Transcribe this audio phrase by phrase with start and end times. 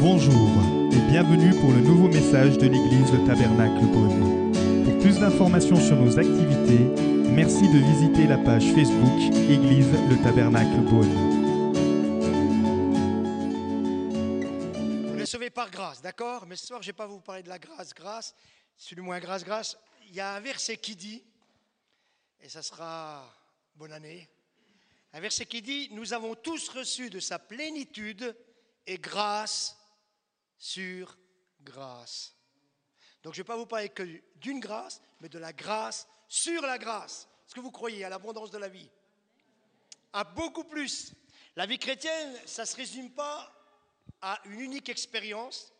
[0.00, 0.48] Bonjour
[0.92, 4.52] et bienvenue pour le nouveau message de l'église Le Tabernacle Beaune.
[4.84, 6.84] Pour plus d'informations sur nos activités,
[7.32, 11.12] merci de visiter la page Facebook Église Le Tabernacle Beaune.
[15.14, 16.46] On est sauvé par grâce, d'accord?
[16.46, 18.36] Mais ce soir, je ne vais pas vous parler de la grâce, grâce,
[18.76, 19.76] c'est du moins grâce, grâce.
[20.08, 21.24] Il y a un verset qui dit,
[22.40, 23.28] et ça sera
[23.74, 24.28] bonne année,
[25.12, 28.36] un verset qui dit, nous avons tous reçu de sa plénitude
[28.86, 29.74] et grâce
[30.58, 31.16] sur
[31.62, 32.34] grâce.
[33.22, 34.02] Donc je ne vais pas vous parler que
[34.36, 37.28] d'une grâce, mais de la grâce sur la grâce.
[37.46, 38.90] Est-ce que vous croyez à l'abondance de la vie?
[40.12, 41.14] À beaucoup plus.
[41.56, 43.52] La vie chrétienne, ça ne se résume pas
[44.20, 45.72] à une unique expérience.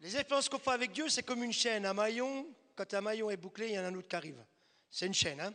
[0.00, 2.46] Les expériences qu'on fait avec Dieu, c'est comme une chaîne, un maillon.
[2.74, 4.44] Quand un maillon est bouclé, il y en a un autre qui arrive.
[4.90, 5.40] C'est une chaîne.
[5.40, 5.54] Hein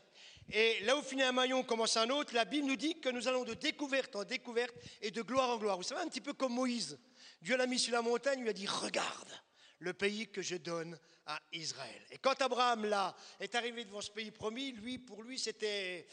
[0.50, 2.34] et là où finit un maillon, commence un autre.
[2.34, 5.58] La Bible nous dit que nous allons de découverte en découverte et de gloire en
[5.58, 5.78] gloire.
[5.78, 7.00] Vous savez, un petit peu comme Moïse.
[7.42, 9.32] Dieu l'a mis sur la montagne, lui a dit Regarde
[9.80, 12.02] le pays que je donne à Israël.
[12.12, 16.08] Et quand Abraham là est arrivé devant ce pays promis, lui, pour lui, c'était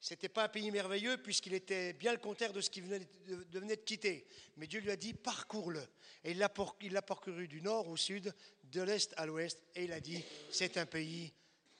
[0.00, 3.58] c'était pas un pays merveilleux puisqu'il était bien le contraire de ce qu'il venait de,
[3.58, 4.26] venait de quitter.
[4.56, 5.82] Mais Dieu lui a dit parcours-le.
[6.24, 8.34] Et il l'a parcouru du nord au sud,
[8.64, 11.32] de l'est à l'ouest, et il a dit c'est un pays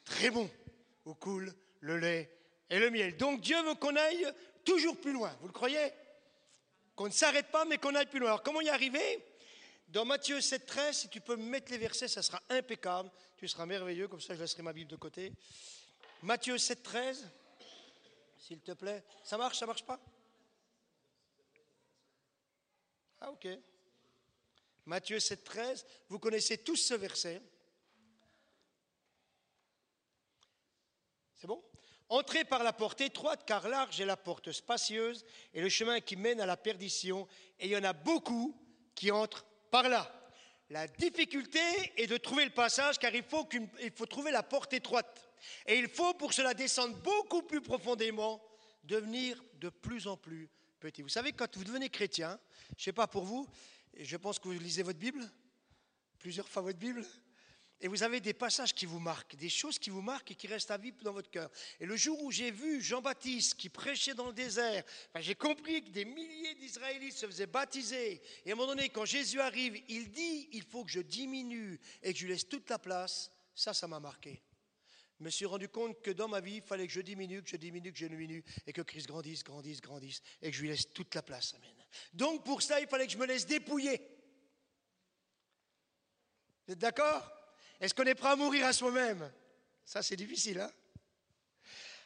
[0.05, 0.51] très bon
[1.05, 2.31] où coule le lait
[2.69, 3.17] et le miel.
[3.17, 4.27] Donc Dieu veut qu'on aille
[4.65, 5.35] toujours plus loin.
[5.41, 5.91] Vous le croyez?
[7.01, 8.29] Qu'on ne s'arrête pas, mais qu'on aille plus loin.
[8.29, 9.25] Alors comment y arriver?
[9.89, 13.11] Dans Matthieu 7,13, si tu peux mettre les versets, ça sera impeccable.
[13.39, 15.33] Tu seras merveilleux, comme ça je laisserai ma Bible de côté.
[16.21, 17.25] Matthieu 7,13,
[18.37, 19.03] s'il te plaît.
[19.25, 19.99] Ça marche, ça marche pas?
[23.23, 23.49] Ah ok.
[24.85, 27.41] Matthieu 7,13, vous connaissez tous ce verset?
[31.39, 31.65] C'est bon?
[32.11, 36.17] Entrez par la porte étroite, car large est la porte spacieuse et le chemin qui
[36.17, 38.61] mène à la perdition, et il y en a beaucoup
[38.97, 40.13] qui entrent par là.
[40.71, 41.61] La difficulté
[41.97, 43.49] est de trouver le passage, car il faut,
[43.95, 45.31] faut trouver la porte étroite.
[45.67, 48.43] Et il faut pour cela descendre beaucoup plus profondément,
[48.83, 50.51] devenir de plus en plus
[50.81, 51.03] petit.
[51.03, 53.49] Vous savez, quand vous devenez chrétien, je ne sais pas pour vous,
[53.97, 55.25] je pense que vous lisez votre Bible,
[56.19, 57.05] plusieurs fois votre Bible,
[57.81, 60.47] et vous avez des passages qui vous marquent, des choses qui vous marquent et qui
[60.47, 61.51] restent à vie dans votre cœur.
[61.79, 64.85] Et le jour où j'ai vu Jean-Baptiste qui prêchait dans le désert,
[65.21, 68.21] j'ai compris que des milliers d'Israélites se faisaient baptiser.
[68.45, 71.81] Et à un moment donné, quand Jésus arrive, il dit, il faut que je diminue
[72.03, 73.31] et que je laisse toute la place.
[73.55, 74.43] Ça, ça m'a marqué.
[75.19, 77.49] Je me suis rendu compte que dans ma vie, il fallait que je diminue, que
[77.49, 80.69] je diminue, que je diminue, et que Christ grandisse, grandisse, grandisse, et que je lui
[80.69, 81.55] laisse toute la place.
[81.55, 81.87] Amen.
[82.13, 84.01] Donc pour ça, il fallait que je me laisse dépouiller.
[86.67, 87.40] Vous êtes d'accord?
[87.81, 89.33] Est-ce qu'on est prêt à mourir à soi-même?
[89.85, 90.61] Ça, c'est difficile.
[90.61, 90.71] Hein?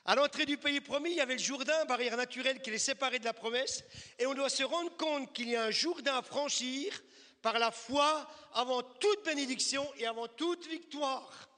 [0.05, 3.19] À l'entrée du pays promis, il y avait le Jourdain, barrière naturelle qui les séparait
[3.19, 3.83] de la promesse.
[4.19, 7.03] Et on doit se rendre compte qu'il y a un Jourdain à franchir
[7.41, 11.51] par la foi avant toute bénédiction et avant toute victoire.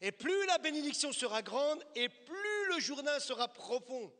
[0.00, 4.12] Et plus la bénédiction sera grande et plus le Jourdain sera profond.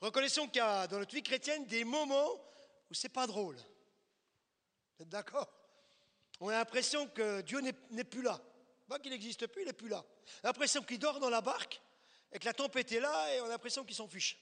[0.00, 2.30] Reconnaissons qu'il y a dans notre vie chrétienne des moments
[2.90, 3.56] où c'est pas drôle.
[3.56, 5.61] Vous êtes d'accord?
[6.42, 8.40] On a l'impression que Dieu n'est plus là.
[8.88, 10.04] Pas qu'il n'existe plus, il n'est plus là.
[10.42, 11.80] On a l'impression qu'il dort dans la barque
[12.32, 14.36] et que la tempête est là et on a l'impression qu'il s'en fiche.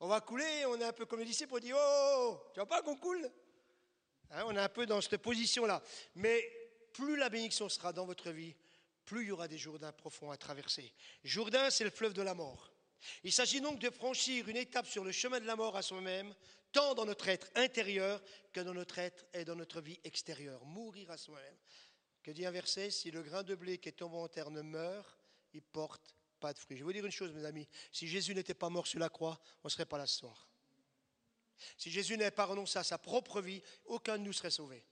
[0.00, 2.50] On va couler, on est un peu comme les disciples, on dit Oh, oh, oh
[2.54, 3.30] tu vois pas qu'on coule?
[4.30, 5.82] Hein, On est un peu dans cette position-là.
[6.14, 6.50] Mais
[6.94, 8.54] plus la bénédiction sera dans votre vie,
[9.04, 10.94] plus il y aura des Jourdains profonds à traverser.
[11.24, 12.72] Jourdain, c'est le fleuve de la mort.
[13.22, 16.34] Il s'agit donc de franchir une étape sur le chemin de la mort à soi-même,
[16.72, 20.64] tant dans notre être intérieur que dans notre être et dans notre vie extérieure.
[20.64, 21.56] Mourir à soi-même.
[22.22, 24.62] Que dit un verset Si le grain de blé qui est tombé en terre ne
[24.62, 25.18] meurt,
[25.52, 26.76] il porte pas de fruits.
[26.76, 27.68] Je vais vous dire une chose, mes amis.
[27.92, 30.48] Si Jésus n'était pas mort sur la croix, on ne serait pas là ce soir.
[31.76, 34.84] Si Jésus n'avait pas renoncé à sa propre vie, aucun de nous serait sauvé.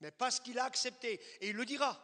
[0.00, 2.02] Mais parce qu'il a accepté, et il le dira,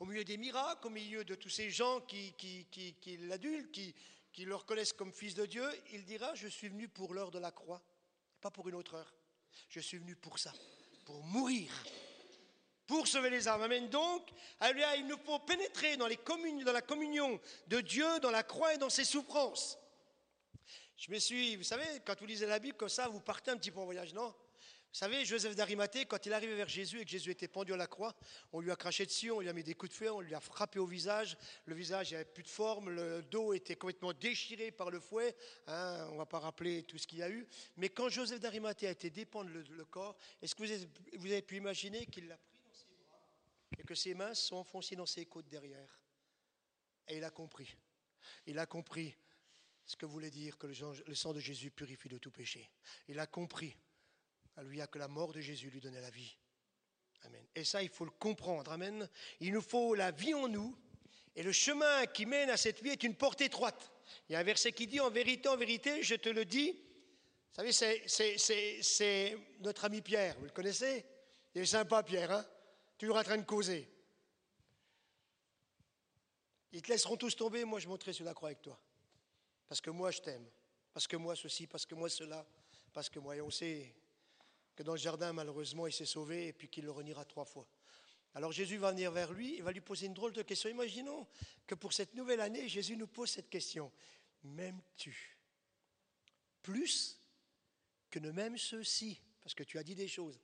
[0.00, 3.94] au milieu des miracles, au milieu de tous ces gens qui, qui, l'adulent, qui
[4.38, 7.50] le reconnaissent comme fils de Dieu, il dira, je suis venu pour l'heure de la
[7.50, 7.82] croix,
[8.40, 9.14] pas pour une autre heure.
[9.68, 10.52] Je suis venu pour ça,
[11.04, 11.72] pour mourir,
[12.86, 13.62] pour sauver les âmes.
[13.62, 13.88] Amen.
[13.88, 14.28] Donc,
[14.62, 16.18] il nous faut pénétrer dans, les
[16.64, 19.78] dans la communion de Dieu, dans la croix et dans ses souffrances.
[20.96, 23.56] Je me suis, vous savez, quand vous lisez la Bible comme ça, vous partez un
[23.56, 24.34] petit peu en voyage, non?
[24.90, 27.76] Vous savez, Joseph d'Arimathée, quand il arrivait vers Jésus et que Jésus était pendu à
[27.76, 28.16] la croix,
[28.52, 30.34] on lui a craché dessus, on lui a mis des coups de feu, on lui
[30.34, 31.36] a frappé au visage.
[31.66, 35.36] Le visage n'avait plus de forme, le dos était complètement déchiré par le fouet.
[35.66, 37.46] Hein, on ne va pas rappeler tout ce qu'il y a eu.
[37.76, 42.06] Mais quand Joseph d'Arimathée a été dépendre le, corps, est-ce que vous avez pu imaginer
[42.06, 43.20] qu'il l'a pris dans ses bras
[43.78, 46.00] et que ses mains sont enfoncées dans ses côtes derrière?
[47.08, 47.76] Et il a compris.
[48.46, 49.14] Il a compris
[49.84, 52.70] ce que voulait dire que le sang de Jésus purifie de tout péché.
[53.06, 53.76] Il a compris
[54.58, 56.36] Alléluia, que la mort de Jésus lui donnait la vie.
[57.22, 57.46] Amen.
[57.54, 58.72] Et ça, il faut le comprendre.
[58.72, 59.08] Amen.
[59.38, 60.76] Il nous faut la vie en nous.
[61.36, 63.92] Et le chemin qui mène à cette vie est une porte étroite.
[64.28, 66.72] Il y a un verset qui dit, en vérité, en vérité, je te le dis.
[66.72, 67.72] Vous savez,
[68.82, 71.06] c'est notre ami Pierre, vous le connaissez?
[71.54, 72.46] Il est sympa, Pierre, hein?
[72.98, 73.88] Toujours en train de causer.
[76.72, 78.80] Ils te laisseront tous tomber, moi je monterai sur la croix avec toi.
[79.68, 80.50] Parce que moi je t'aime.
[80.92, 82.44] Parce que moi ceci, parce que moi cela.
[82.92, 83.94] Parce que moi, et on sait
[84.78, 87.66] que dans le jardin, malheureusement, il s'est sauvé et puis qu'il le reniera trois fois.
[88.32, 90.70] Alors Jésus va venir vers lui, il va lui poser une drôle de question.
[90.70, 91.26] Imaginons
[91.66, 93.90] que pour cette nouvelle année, Jésus nous pose cette question.
[94.44, 95.36] M'aimes-tu
[96.62, 97.20] plus
[98.08, 99.20] que ne m'aiment ceux-ci?
[99.40, 100.38] Parce que tu as dit des choses.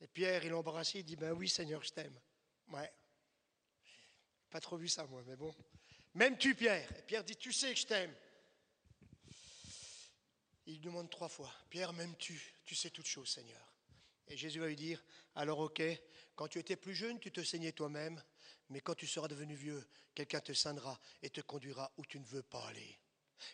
[0.00, 2.16] Et Pierre, il l'embrasse, il dit, ben oui Seigneur, je t'aime.
[2.68, 2.92] Ouais.
[4.50, 5.52] Pas trop vu ça, moi, mais bon.
[6.14, 6.88] M'aimes-tu, Pierre?
[6.96, 8.14] Et Pierre dit, tu sais que je t'aime.
[10.66, 12.54] Il demande trois fois, Pierre, m'aimes-tu?
[12.64, 13.69] Tu sais toutes choses, Seigneur.
[14.30, 15.04] Et Jésus va lui dire,
[15.34, 15.82] alors ok,
[16.36, 18.22] quand tu étais plus jeune, tu te saignais toi-même,
[18.68, 19.84] mais quand tu seras devenu vieux,
[20.14, 22.98] quelqu'un te saignera et te conduira où tu ne veux pas aller.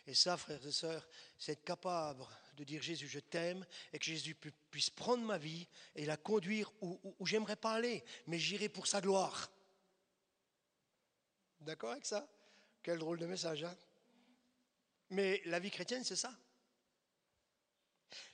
[0.05, 1.09] Et ça, frères et sœurs,
[1.39, 2.23] c'est être capable
[2.55, 4.35] de dire Jésus, je t'aime, et que Jésus
[4.69, 9.01] puisse prendre ma vie et la conduire où, j'aimerais pas aller, mais j'irai pour sa
[9.01, 9.51] gloire.
[11.61, 12.29] D'accord avec ça?
[12.83, 13.75] Quel drôle de message, hein?
[15.09, 16.37] Mais la vie chrétienne, c'est ça.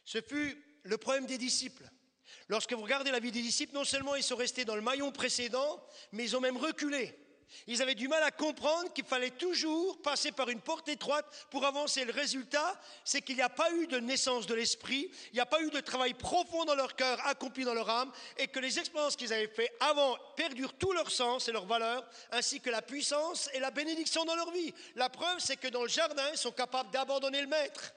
[0.03, 1.89] Ce fut le problème des disciples.
[2.49, 5.11] Lorsque vous regardez la vie des disciples, non seulement ils sont restés dans le maillon
[5.11, 7.17] précédent, mais ils ont même reculé.
[7.67, 11.65] Ils avaient du mal à comprendre qu'il fallait toujours passer par une porte étroite pour
[11.65, 12.03] avancer.
[12.05, 15.45] Le résultat, c'est qu'il n'y a pas eu de naissance de l'esprit, il n'y a
[15.45, 18.79] pas eu de travail profond dans leur cœur, accompli dans leur âme, et que les
[18.79, 22.81] expériences qu'ils avaient faites avant perdurent tout leur sens et leur valeur, ainsi que la
[22.81, 24.73] puissance et la bénédiction dans leur vie.
[24.95, 27.93] La preuve, c'est que dans le jardin, ils sont capables d'abandonner le maître.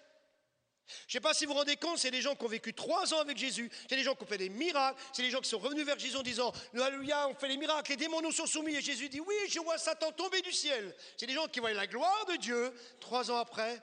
[0.86, 2.72] Je ne sais pas si vous vous rendez compte, c'est des gens qui ont vécu
[2.72, 5.40] trois ans avec Jésus, c'est des gens qui ont fait des miracles, c'est des gens
[5.40, 8.32] qui sont revenus vers Jésus en disant Alléluia, on fait les miracles, les démons nous
[8.32, 8.76] sont soumis.
[8.76, 10.94] Et Jésus dit Oui, je vois Satan tomber du ciel.
[11.16, 12.72] C'est des gens qui voient la gloire de Dieu.
[13.00, 13.82] Trois ans après,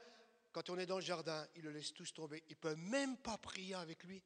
[0.51, 2.43] quand on est dans le jardin, ils le laissent tous tomber.
[2.47, 4.23] Ils ne peuvent même pas prier avec lui.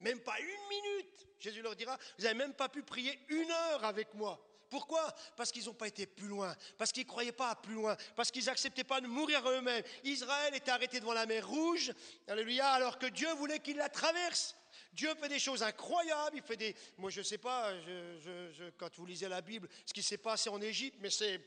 [0.00, 1.26] Même pas une minute.
[1.38, 4.40] Jésus leur dira Vous n'avez même pas pu prier une heure avec moi.
[4.70, 5.14] Pourquoi?
[5.36, 7.96] Parce qu'ils n'ont pas été plus loin, parce qu'ils ne croyaient pas à plus loin,
[8.14, 9.82] parce qu'ils n'acceptaient pas de mourir eux-mêmes.
[10.04, 11.92] Israël était arrêté devant la mer Rouge,
[12.26, 14.54] alléluia, alors que Dieu voulait qu'il la traverse.
[14.92, 16.76] Dieu fait des choses incroyables, il fait des...
[16.96, 17.72] Moi je ne sais pas,
[18.76, 21.40] quand vous lisez la Bible, ce qui s'est passé en Égypte, mais c'est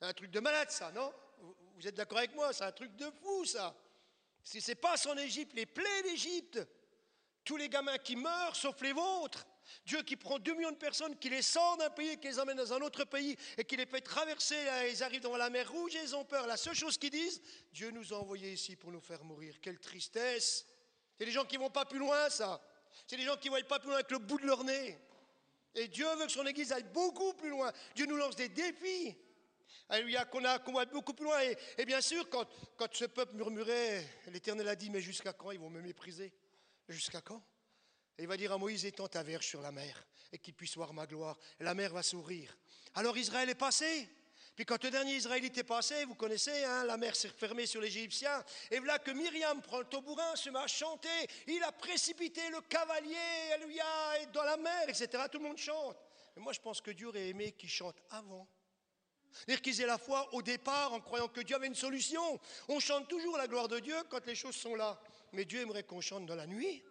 [0.00, 1.12] un truc de malade ça, non?
[1.76, 2.52] Vous êtes d'accord avec moi?
[2.52, 3.74] C'est un truc de fou ça.
[4.44, 6.60] Ce qui s'est passé en Égypte, les plaies d'Égypte,
[7.44, 9.46] tous les gamins qui meurent, sauf les vôtres.
[9.84, 12.56] Dieu qui prend 2 millions de personnes, qui les sort d'un pays, qui les emmène
[12.56, 14.56] dans un autre pays et qui les fait traverser,
[14.90, 16.46] ils arrivent dans la mer rouge et ils ont peur.
[16.46, 17.40] La seule chose qu'ils disent,
[17.72, 19.56] Dieu nous a envoyés ici pour nous faire mourir.
[19.60, 20.66] Quelle tristesse.
[21.18, 22.62] C'est des gens qui vont pas plus loin, ça.
[23.06, 24.98] C'est des gens qui ne pas plus loin avec le bout de leur nez.
[25.74, 27.72] Et Dieu veut que son Église aille beaucoup plus loin.
[27.94, 29.16] Dieu nous lance des défis.
[29.88, 31.38] Alléluia, qu'on a, qu'on beaucoup plus loin.
[31.78, 35.60] Et, bien sûr, quand, quand ce peuple murmurait, l'Éternel a dit, mais jusqu'à quand ils
[35.60, 36.32] vont me mépriser?
[36.88, 37.42] Jusqu'à quand?
[38.18, 40.76] Et il va dire à Moïse, étends ta verge sur la mer et qu'il puisse
[40.76, 41.38] voir ma gloire.
[41.60, 42.56] la mer va s'ouvrir.
[42.94, 44.08] Alors Israël est passé.
[44.56, 47.80] Puis quand le dernier Israélite est passé, vous connaissez, hein, la mer s'est fermée sur
[47.80, 48.44] les Égyptiens.
[48.72, 51.08] Et voilà que Myriam prend le tambourin, se met à chanter.
[51.46, 53.14] Il a précipité le cavalier,
[53.54, 53.84] alléluia,
[54.32, 55.08] dans la mer, etc.
[55.30, 55.96] Tout le monde chante.
[56.34, 58.48] Mais moi, je pense que Dieu aurait aimé qu'ils chantent avant.
[59.30, 62.40] C'est-à-dire qu'ils aient la foi au départ en croyant que Dieu avait une solution.
[62.66, 65.00] On chante toujours la gloire de Dieu quand les choses sont là.
[65.32, 66.82] Mais Dieu aimerait qu'on chante dans la nuit.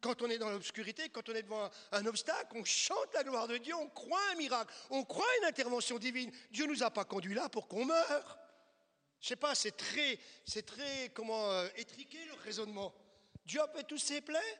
[0.00, 3.48] Quand on est dans l'obscurité, quand on est devant un, obstacle, on chante la gloire
[3.48, 6.30] de Dieu, on croit un miracle, on croit une intervention divine.
[6.50, 8.38] Dieu ne nous a pas conduits là pour qu'on meure.
[9.20, 12.94] Je sais pas, c'est très, c'est très, comment, euh, étriqué le raisonnement.
[13.44, 14.58] Dieu a fait tous ses plaies.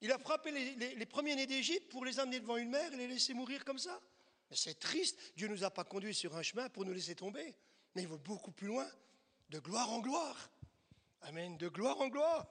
[0.00, 3.08] Il a frappé les, les premiers-nés d'Égypte pour les amener devant une mer et les
[3.08, 4.00] laisser mourir comme ça.
[4.48, 5.18] Mais c'est triste.
[5.36, 7.56] Dieu ne nous a pas conduits sur un chemin pour nous laisser tomber.
[7.96, 8.88] Mais il va beaucoup plus loin,
[9.48, 10.50] de gloire en gloire.
[11.22, 12.46] Amen, de gloire en gloire.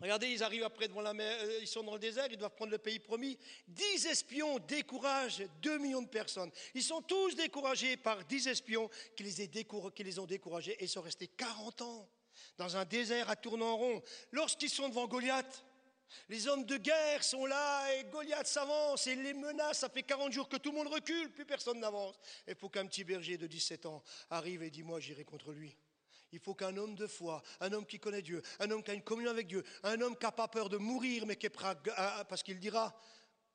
[0.00, 2.54] Regardez, ils arrivent après devant la mer, euh, ils sont dans le désert, ils doivent
[2.54, 3.38] prendre le pays promis.
[3.68, 6.50] Dix espions découragent deux millions de personnes.
[6.74, 11.82] Ils sont tous découragés par dix espions qui les, ont découragés et sont restés 40
[11.82, 12.08] ans
[12.58, 14.02] dans un désert à tourner en rond.
[14.32, 15.64] Lorsqu'ils sont devant Goliath,
[16.28, 19.78] les hommes de guerre sont là et Goliath s'avance et les menace.
[19.78, 22.16] Ça fait 40 jours que tout le monde recule, plus personne n'avance.
[22.46, 25.76] Et pour qu'un petit berger de 17 ans arrive et dit Moi, j'irai contre lui.
[26.34, 28.94] Il faut qu'un homme de foi, un homme qui connaît Dieu, un homme qui a
[28.94, 31.50] une communion avec Dieu, un homme qui n'a pas peur de mourir, mais qui est
[31.50, 32.92] prêt à, parce qu'il dira,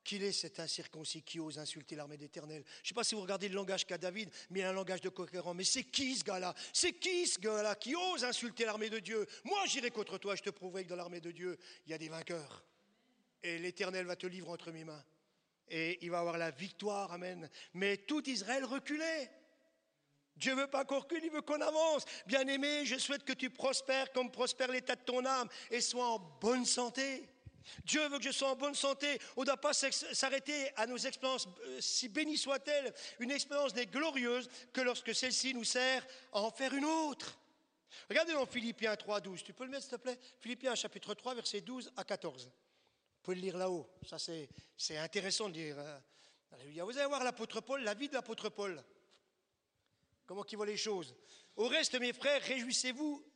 [0.02, 2.64] qu'il est cet incirconcis qui ose insulter l'armée d'Éternel.
[2.66, 4.72] Je ne sais pas si vous regardez le langage qu'a David, mais il a un
[4.72, 5.52] langage de conquérant.
[5.52, 6.54] Mais c'est qui ce gars-là?
[6.72, 9.26] C'est qui ce gars-là qui ose insulter l'armée de Dieu?
[9.44, 11.98] Moi, j'irai contre toi, je te prouverai que dans l'armée de Dieu, il y a
[11.98, 12.64] des vainqueurs.
[13.42, 15.04] Et l'Éternel va te livrer entre mes mains.
[15.68, 17.50] Et il va avoir la victoire, Amen.
[17.74, 19.30] Mais tout Israël reculait.
[20.40, 22.04] Dieu veut pas qu'on recule, il veut qu'on avance.
[22.26, 26.18] Bien-aimé, je souhaite que tu prospères comme prospère l'état de ton âme et sois en
[26.40, 27.28] bonne santé.
[27.84, 29.20] Dieu veut que je sois en bonne santé.
[29.36, 32.92] On ne doit pas s'arrêter à nos expériences, euh, si bénies soient-elles.
[33.18, 37.38] Une expérience n'est glorieuse que lorsque celle-ci nous sert à en faire une autre.
[38.08, 39.42] Regardez dans Philippiens 3, 12.
[39.42, 40.18] Tu peux le mettre, s'il te plaît?
[40.40, 42.46] Philippiens chapitre 3, versets 12 à 14.
[42.46, 42.50] Vous
[43.22, 43.86] pouvez le lire là-haut.
[44.08, 45.76] Ça, c'est intéressant de lire.
[45.78, 45.98] Euh,
[46.82, 48.82] Vous allez voir l'apôtre Paul, la vie de l'apôtre Paul.
[50.30, 51.12] Comment il voit les choses.
[51.56, 53.26] Au reste, mes frères, réjouissez-vous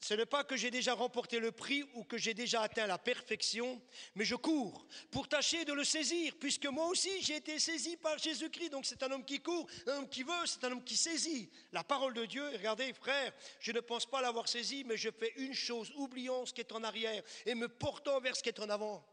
[0.00, 2.96] ce n'est pas que j'ai déjà remporté le prix ou que j'ai déjà atteint la
[2.96, 3.82] perfection,
[4.14, 8.16] mais je cours pour tâcher de le saisir, puisque moi aussi j'ai été saisi par
[8.16, 8.70] Jésus-Christ.
[8.70, 11.50] Donc c'est un homme qui court, un homme qui veut, c'est un homme qui saisit
[11.70, 12.48] la parole de Dieu.
[12.48, 16.54] regardez, frère, je ne pense pas l'avoir saisi, mais je fais une chose, oubliant ce
[16.54, 19.06] qui est en arrière et me portant vers ce qui est en avant.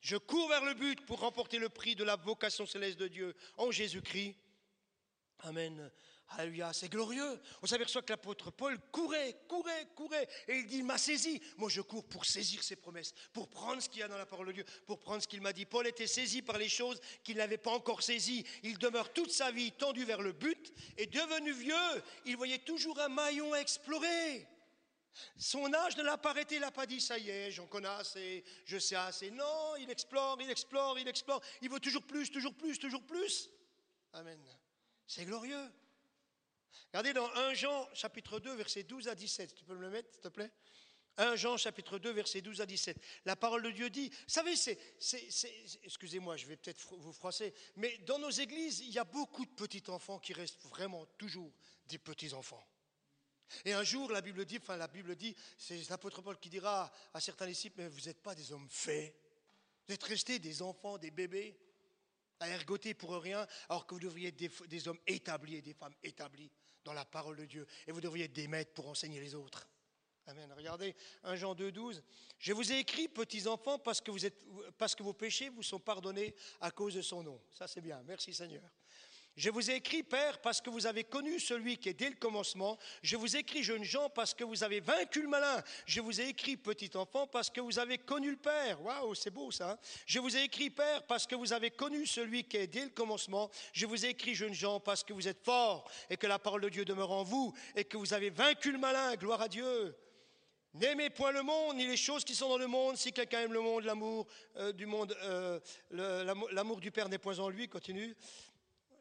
[0.00, 3.34] Je cours vers le but pour remporter le prix de la vocation céleste de Dieu
[3.56, 4.36] en Jésus-Christ.
[5.40, 5.90] Amen.
[6.30, 7.40] Alléluia, c'est glorieux.
[7.62, 10.28] On s'aperçoit que l'apôtre Paul courait, courait, courait.
[10.46, 11.40] Et il dit, il m'a saisi.
[11.56, 14.26] Moi, je cours pour saisir ses promesses, pour prendre ce qu'il y a dans la
[14.26, 15.64] parole de Dieu, pour prendre ce qu'il m'a dit.
[15.64, 18.44] Paul était saisi par les choses qu'il n'avait pas encore saisies.
[18.62, 20.72] Il demeure toute sa vie tendu vers le but.
[20.98, 24.46] Et devenu vieux, il voyait toujours un maillon à explorer.
[25.36, 27.88] Son âge ne l'a pas arrêté, il n'a pas dit ça y est, j'en connais
[27.88, 29.30] assez, je sais assez.
[29.30, 31.40] Non, il explore, il explore, il explore.
[31.62, 33.50] Il veut toujours plus, toujours plus, toujours plus.
[34.12, 34.38] Amen.
[35.08, 35.72] C'est glorieux.
[36.92, 39.54] Regardez dans 1 Jean chapitre 2 verset 12 à 17.
[39.54, 40.52] Tu peux me le mettre s'il te plaît?
[41.16, 42.98] 1 Jean chapitre 2 verset 12 à 17.
[43.24, 44.78] La parole de Dieu dit, vous savez, c'est,
[45.82, 49.50] excusez-moi, je vais peut-être vous froisser, mais dans nos églises, il y a beaucoup de
[49.50, 51.52] petits enfants qui restent vraiment toujours
[51.86, 52.64] des petits enfants.
[53.64, 56.92] Et un jour, la Bible dit, enfin la Bible dit, c'est l'apôtre Paul qui dira
[57.14, 59.14] à certains disciples, mais vous n'êtes pas des hommes faits,
[59.86, 61.58] vous êtes restés des enfants, des bébés,
[62.40, 65.94] à ergoter pour rien, alors que vous devriez être des, hommes établis et des femmes
[66.02, 66.50] établies
[66.84, 67.66] dans la parole de Dieu.
[67.86, 69.68] Et vous devriez être des maîtres pour enseigner les autres.
[70.26, 70.52] Amen.
[70.54, 72.02] Regardez 1 Jean 2, 12.
[72.38, 76.94] Je vous ai écrit, petits enfants, parce que vos péchés vous sont pardonnés à cause
[76.94, 77.40] de son nom.
[77.50, 78.02] Ça, c'est bien.
[78.04, 78.62] Merci Seigneur.
[79.38, 82.16] Je vous ai écrit, Père, parce que vous avez connu celui qui est dès le
[82.16, 82.76] commencement.
[83.02, 85.62] Je vous ai écrit, jeunes gens, parce que vous avez vaincu le malin.
[85.86, 88.82] Je vous ai écrit, petit enfant, parce que vous avez connu le Père.
[88.82, 89.70] Waouh, c'est beau ça.
[89.70, 89.78] Hein.
[90.06, 92.90] je vous ai écrit, Père, parce que vous avez connu celui qui est dès le
[92.90, 93.48] commencement.
[93.72, 96.62] Je vous ai écrit, jeunes gens, parce que vous êtes forts et que la parole
[96.62, 99.14] de Dieu demeure en vous et que vous avez vaincu le malin.
[99.14, 99.94] Gloire à Dieu.
[100.74, 102.96] N'aimez point le monde, ni les choses qui sont dans le monde.
[102.96, 104.26] Si quelqu'un aime le monde, l'amour
[104.56, 105.58] euh, du monde, euh,
[105.90, 107.68] l'amour du Père n'est point en lui.
[107.68, 108.14] Continue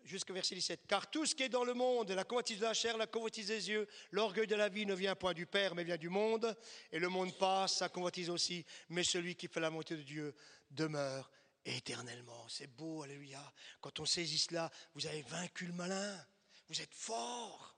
[0.07, 0.81] jusqu'au verset 17.
[0.87, 3.47] Car tout ce qui est dans le monde, la convoitise de la chair, la convoitise
[3.47, 6.55] des yeux, l'orgueil de la vie ne vient point du Père, mais vient du monde.
[6.91, 8.65] Et le monde passe, sa convoitise aussi.
[8.89, 10.33] Mais celui qui fait la montée de Dieu
[10.71, 11.29] demeure
[11.65, 12.47] éternellement.
[12.47, 13.41] C'est beau, alléluia.
[13.81, 16.25] Quand on saisit cela, vous avez vaincu le malin.
[16.69, 17.75] Vous êtes fort.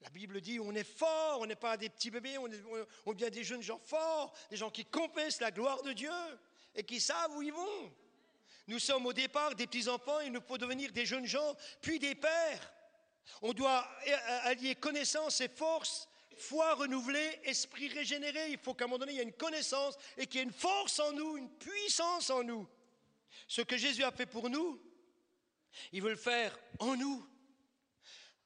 [0.00, 2.46] La Bible dit on est fort, on n'est pas des petits bébés, on
[3.14, 6.10] est, des jeunes gens forts, des gens qui compensent la gloire de Dieu
[6.74, 7.92] et qui savent où ils vont.
[8.66, 12.14] Nous sommes au départ des petits-enfants, il nous faut devenir des jeunes gens, puis des
[12.14, 12.72] pères.
[13.42, 13.86] On doit
[14.42, 18.50] allier connaissance et force, foi renouvelée, esprit régénéré.
[18.50, 20.46] Il faut qu'à un moment donné, il y ait une connaissance et qu'il y ait
[20.46, 22.66] une force en nous, une puissance en nous.
[23.46, 24.80] Ce que Jésus a fait pour nous,
[25.92, 27.26] il veut le faire en nous,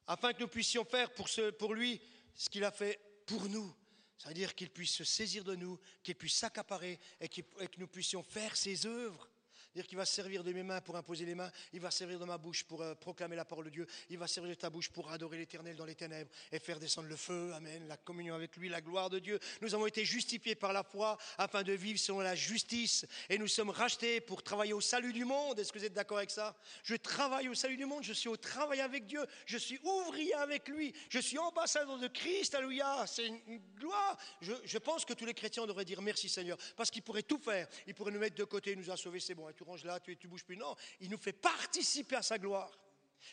[0.06, 2.00] afin que nous puissions faire pour, lui
[2.34, 3.72] ce qu'il a fait pour nous.
[4.16, 7.42] Ça veut dire qu'il puisse se saisir de nous, qu'il puisse s'accaparer et que
[7.78, 9.28] nous puissions faire ses œuvres
[9.74, 12.24] dire qu'il va servir de mes mains pour imposer les mains, il va servir de
[12.24, 14.90] ma bouche pour euh, proclamer la parole de Dieu, il va servir de ta bouche
[14.90, 18.56] pour adorer l'Éternel dans les ténèbres et faire descendre le feu, Amen, la communion avec
[18.56, 19.38] lui, la gloire de Dieu.
[19.60, 23.48] Nous avons été justifiés par la foi afin de vivre selon la justice et nous
[23.48, 25.58] sommes rachetés pour travailler au salut du monde.
[25.58, 26.56] Est-ce que vous êtes d'accord avec ça?
[26.82, 30.34] Je travaille au salut du monde, je suis au travail avec Dieu, je suis ouvrier
[30.34, 34.16] avec lui, je suis ambassadeur de Christ, alléluia, c'est une gloire.
[34.40, 37.66] Je, pense que tous les chrétiens devraient dire merci Seigneur, parce qu'il pourrait tout faire,
[37.86, 40.00] il pourrait nous mettre de côté, il nous a sauvés, c'est bon, et ranges là,
[40.00, 40.56] tu, tu bouges plus.
[40.56, 42.78] Non, il nous fait participer à sa gloire.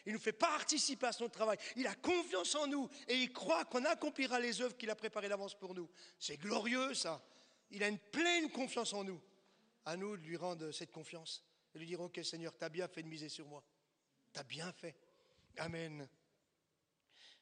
[0.06, 1.58] Il nous fait participer à son travail.
[1.76, 5.30] Il a confiance en nous et il croit qu'on accomplira les œuvres qu'il a préparées
[5.30, 5.90] d'avance pour nous.
[6.20, 7.24] C'est glorieux ça.
[7.72, 9.22] Il a une pleine confiance en nous.
[9.86, 12.88] À nous de lui rendre cette confiance et lui dire Ok Seigneur, tu as bien
[12.88, 13.64] fait de miser sur moi.
[14.34, 14.96] Tu as bien fait.
[15.58, 16.08] Amen.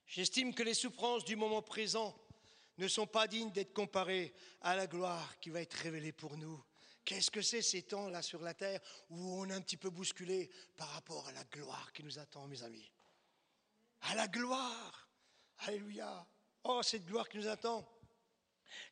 [0.05, 2.15] J'estime que les souffrances du moment présent
[2.77, 6.61] ne sont pas dignes d'être comparées à la gloire qui va être révélée pour nous
[7.05, 8.79] Qu'est-ce que c'est ces temps-là sur la terre
[9.09, 12.47] où on est un petit peu bousculé par rapport à la gloire qui nous attend,
[12.47, 12.91] mes amis?
[14.01, 15.09] À la gloire
[15.59, 16.25] Alléluia
[16.63, 17.87] Oh, cette gloire qui nous attend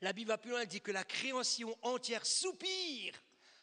[0.01, 3.21] La Bible va plus loin, elle dit que la création entière soupire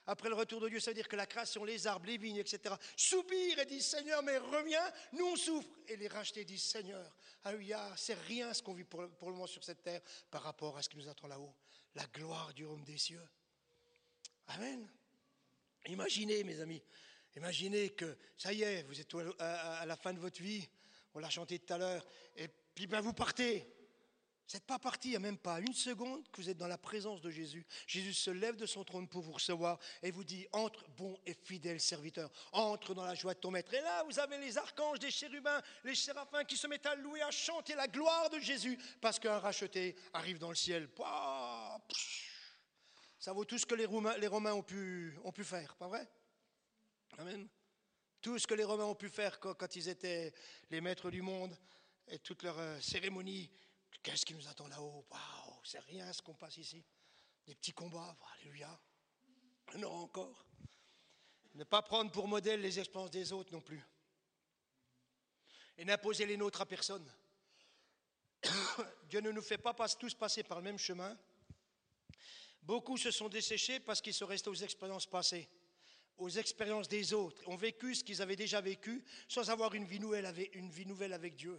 [0.08, 2.38] après le retour de Dieu, ça veut dire que la création, les arbres, les vignes,
[2.38, 5.68] etc., soupirent et disent Seigneur, mais reviens, nous on souffre.
[5.86, 7.14] Et les rachetés disent Seigneur,
[7.44, 10.00] alléluia, c'est rien ce qu'on vit pour, le moment sur cette terre
[10.30, 11.54] par rapport à ce qui nous attend là-haut.
[11.94, 13.28] La gloire du royaume des cieux.
[14.48, 14.88] Amen.
[15.86, 16.82] Imaginez, mes amis,
[17.36, 20.68] imaginez que ça y est, vous êtes à la fin de votre vie,
[21.14, 23.66] on l'a chanté tout à l'heure, et puis ben, vous partez.
[24.48, 26.68] Vous n'êtes pas parti, il n'y a même pas une seconde que vous êtes dans
[26.68, 27.66] la présence de Jésus.
[27.86, 31.34] Jésus se lève de son trône pour vous recevoir et vous dit Entre, bon et
[31.34, 33.74] fidèle serviteur, entre dans la joie de ton maître.
[33.74, 37.20] Et là, vous avez les archanges, les chérubins, les séraphins qui se mettent à louer,
[37.20, 40.88] à chanter la gloire de Jésus parce qu'un racheté arrive dans le ciel.
[43.18, 46.08] Ça vaut tout ce que les Romains, ont, pu, ont pu faire, pas vrai?
[47.18, 47.48] Amen.
[48.20, 50.32] Tout ce que les Romains ont pu faire quand, ils étaient
[50.70, 51.56] les maîtres du monde
[52.08, 53.50] et toutes leurs euh, cérémonies
[54.02, 55.04] Qu'est-ce qui nous attend là-haut?
[55.10, 56.84] Waouh, c'est rien ce qu'on passe ici.
[57.46, 58.80] Des petits combats, alléluia.
[59.76, 60.46] Non encore.
[61.54, 63.84] Ne pas prendre pour modèle les expériences des autres non plus.
[65.76, 67.06] Et n'imposer les nôtres à personne.
[69.08, 71.16] Dieu ne nous fait pas tous passer par le même chemin.
[72.68, 75.48] Beaucoup se sont desséchés parce qu'ils sont restés aux expériences passées,
[76.18, 79.98] aux expériences des autres, ont vécu ce qu'ils avaient déjà vécu sans avoir une vie
[79.98, 81.58] nouvelle avec, une vie nouvelle avec Dieu.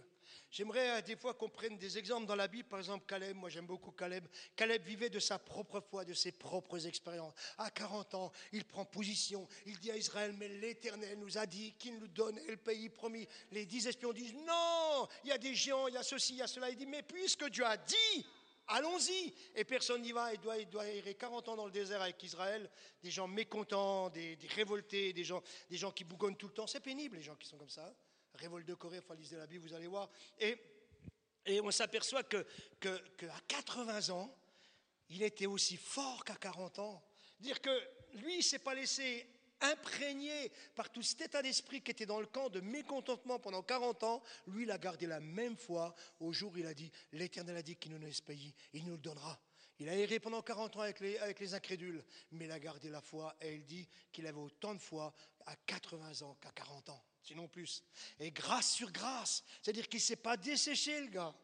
[0.52, 2.68] J'aimerais euh, des fois qu'on prenne des exemples dans la Bible.
[2.68, 4.24] Par exemple, Caleb, moi j'aime beaucoup Caleb.
[4.54, 7.34] Caleb vivait de sa propre foi, de ses propres expériences.
[7.58, 9.48] À 40 ans, il prend position.
[9.66, 13.26] Il dit à Israël, mais l'Éternel nous a dit qu'il nous donnait le pays promis.
[13.50, 16.38] Les dix espions disent, non, il y a des géants, il y a ceci, il
[16.38, 16.70] y a cela.
[16.70, 18.26] Il dit, mais puisque Dieu a dit,
[18.70, 19.32] allons-y.
[19.54, 20.32] Et personne n'y va.
[20.32, 22.68] Il doit, il doit errer 40 ans dans le désert avec Israël.
[23.02, 26.66] Des gens mécontents, des, révoltés, des gens, des gens qui bougonnent tout le temps.
[26.66, 27.94] C'est pénible, les gens qui sont comme ça
[28.34, 30.08] révolte de Corée, faut lisez la Bible, vous allez voir.
[30.38, 30.56] Et,
[31.46, 32.46] et on s'aperçoit que,
[32.78, 33.00] que,
[33.48, 34.34] 80 ans,
[35.10, 37.02] il était aussi fort qu'à 40 ans.
[37.38, 37.70] Dire que
[38.14, 39.26] lui, il s'est pas laissé
[39.60, 44.02] imprégné par tout cet état d'esprit qui était dans le camp de mécontentement pendant 40
[44.04, 47.56] ans, lui, il a gardé la même foi au jour où il a dit, l'Éternel
[47.56, 49.38] a dit qu'il nous donne ce pays, il nous le donnera.
[49.78, 52.90] Il a erré pendant 40 ans avec les, avec les incrédules, mais il a gardé
[52.90, 55.14] la foi et il dit qu'il avait autant de foi
[55.46, 57.84] à 80 ans qu'à 40 ans sinon plus.
[58.18, 61.34] Et grâce sur grâce, c'est-à-dire qu'il ne s'est pas desséché, le gars.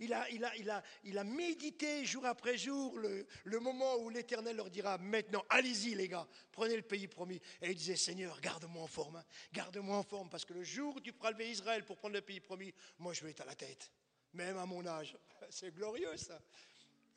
[0.00, 6.08] Il a, médité jour après jour le, moment où l'Éternel leur dira maintenant, allez-y les
[6.08, 7.40] gars, prenez le pays promis.
[7.62, 9.24] Et il disait, Seigneur, garde-moi en forme, hein.
[9.52, 12.40] garde-moi en forme, parce que le jour où tu lever Israël pour prendre le pays
[12.40, 13.90] promis, moi je vais être à la tête,
[14.34, 15.16] même à mon âge.
[15.50, 16.40] C'est glorieux ça.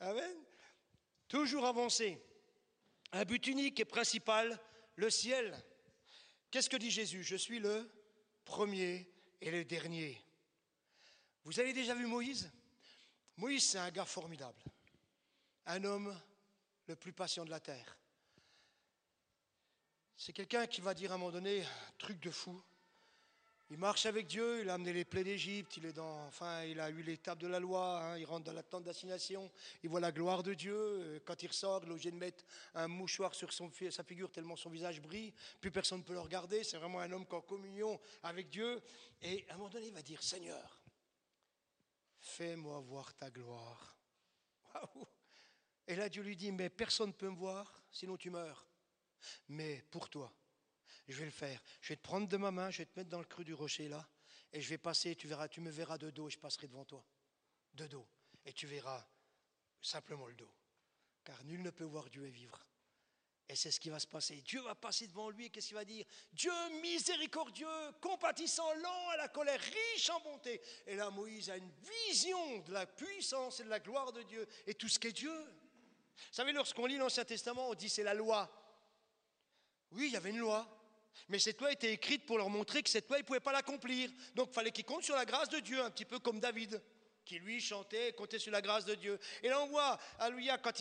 [0.00, 0.36] Amen.
[1.28, 2.18] Toujours avancer.
[3.12, 4.58] Un but unique et principal,
[4.96, 5.56] le ciel.
[6.50, 7.22] Qu'est-ce que dit Jésus?
[7.22, 7.90] Je suis le
[8.44, 9.08] premier
[9.40, 10.20] et le dernier.
[11.44, 12.50] Vous avez déjà vu Moïse?
[13.36, 14.62] Moïse, c'est un gars formidable,
[15.66, 16.16] un homme
[16.86, 17.96] le plus patient de la terre.
[20.16, 21.64] C'est quelqu'un qui va dire à un moment donné,
[21.98, 22.62] truc de fou,
[23.72, 27.02] il marche avec Dieu, il a amené les plaies d'Égypte, il est dans, a eu
[27.02, 29.50] l'étape de la loi, hein, il rentre dans la tente d'assignation,
[29.82, 30.76] il voit la gloire de Dieu.
[30.76, 34.56] Euh, quand il ressort, il est obligé de mettre un mouchoir sur sa figure tellement
[34.56, 36.62] son visage brille, plus personne ne peut le regarder.
[36.64, 38.82] C'est vraiment un homme qui est en communion avec Dieu.
[39.22, 40.78] Et à un moment donné, il va dire Seigneur,
[42.22, 43.96] fais-moi voir ta gloire.
[45.86, 48.66] Et là, Dieu lui dit Mais personne ne peut me voir, sinon tu meurs.
[49.48, 50.32] Mais pour toi,
[51.08, 51.62] je vais le faire.
[51.80, 53.54] Je vais te prendre de ma main, je vais te mettre dans le creux du
[53.54, 54.08] rocher là,
[54.52, 56.84] et je vais passer, tu verras, tu me verras de dos, et je passerai devant
[56.84, 57.04] toi.
[57.74, 58.06] De dos.
[58.44, 59.06] Et tu verras
[59.80, 60.52] simplement le dos.
[61.24, 62.64] Car nul ne peut voir Dieu et vivre.
[63.48, 64.36] Et c'est ce qui va se passer.
[64.46, 66.06] Dieu va passer devant lui et qu'est-ce qu'il va dire?
[66.32, 67.66] Dieu miséricordieux,
[68.00, 70.60] compatissant, lent à la colère, riche en bonté.
[70.86, 71.70] Et là, Moïse a une
[72.08, 75.34] vision de la puissance et de la gloire de Dieu et tout ce qu'est Dieu.
[75.34, 78.50] Vous savez, lorsqu'on lit l'Ancien Testament, on dit c'est la loi.
[79.90, 80.66] Oui, il y avait une loi.
[81.28, 83.52] Mais cette loi était écrite pour leur montrer que cette loi, ils ne pouvaient pas
[83.52, 84.10] l'accomplir.
[84.34, 86.82] Donc il fallait qu'ils comptent sur la grâce de Dieu, un petit peu comme David,
[87.24, 89.18] qui lui chantait, comptait sur la grâce de Dieu.
[89.42, 90.72] Et là on voit, alléluia, quand,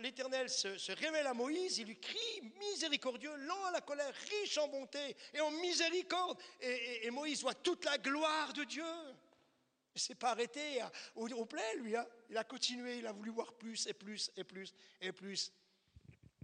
[0.00, 4.68] l'Éternel se, révèle à Moïse, il lui crie miséricordieux, lent à la colère, riche en
[4.68, 6.38] bonté et en miséricorde.
[6.60, 8.82] Et, Moïse voit toute la gloire de Dieu.
[8.82, 10.80] Il ne s'est pas arrêté
[11.14, 11.96] au, au plein, lui.
[11.96, 12.06] Hein.
[12.28, 15.52] Il a continué, il a voulu voir plus et plus et plus et plus.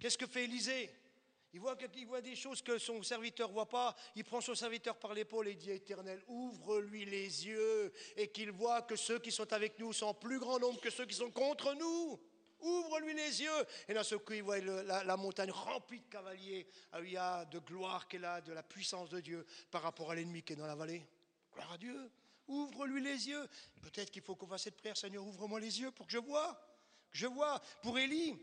[0.01, 0.91] Qu'est-ce que fait Élisée?
[1.53, 1.61] Il
[2.07, 3.97] voit, des choses que son serviteur ne voit pas.
[4.15, 8.83] Il prend son serviteur par l'épaule et dit Éternel, ouvre-lui les yeux et qu'il voit
[8.83, 11.31] que ceux qui sont avec nous sont en plus grand nombre que ceux qui sont
[11.31, 12.21] contre nous.
[12.61, 13.67] Ouvre-lui les yeux.
[13.89, 16.69] Et dans ce coup, il voit la, montagne remplie de cavaliers.
[16.93, 20.11] Ah il y a de gloire qu'elle a, de la puissance de Dieu par rapport
[20.11, 21.05] à l'ennemi qui est dans la vallée.
[21.53, 22.11] Gloire à Dieu.
[22.47, 23.49] Ouvre-lui les yeux.
[23.83, 26.53] Peut-être qu'il faut qu'on fasse cette prière, Seigneur, ouvre-moi les yeux pour que je vois.
[27.11, 27.61] Que je vois.
[27.83, 28.37] Pour Élie,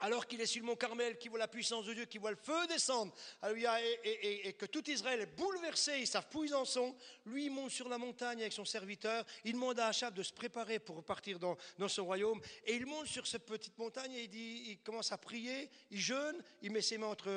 [0.00, 2.30] alors qu'il est sur le mont Carmel, qui voit la puissance de Dieu, qui voit
[2.30, 3.12] le feu descendre,
[3.52, 7.70] et, que tout Israël est bouleversé, ils savent où ils en sont, lui il monte
[7.70, 11.38] sur la montagne avec son serviteur, il demande à Achab de se préparer pour repartir
[11.38, 11.56] dans,
[11.88, 15.18] son royaume, et il monte sur cette petite montagne et il, dit, il commence à
[15.18, 17.30] prier, il jeûne, il met ses mains entre,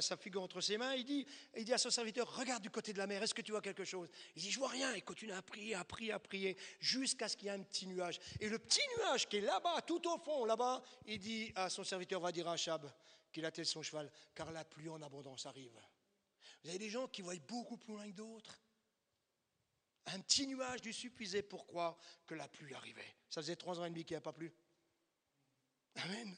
[0.00, 2.92] sa figure entre ses mains, il dit, il dit à son serviteur, regarde du côté
[2.92, 4.08] de la mer, est-ce que tu vois quelque chose?
[4.36, 7.36] Il dit, je vois rien, il continue à prier, à prier, à prier, jusqu'à ce
[7.36, 8.18] qu'il y ait un petit nuage.
[8.40, 11.84] Et le petit nuage qui est là-bas, tout au fond, là-bas, il dit à son
[11.92, 12.90] serviteur va dire à Achab
[13.30, 15.78] qu'il attelle son cheval, car la pluie en abondance arrive.
[16.62, 18.58] Vous avez des gens qui voient beaucoup plus loin que d'autres.
[20.06, 21.66] Un petit nuage du suffisait pour
[22.26, 23.14] que la pluie arrivait.
[23.28, 24.50] Ça faisait trois ans et demi qu'il n'y a pas plu.
[25.96, 26.34] Amen.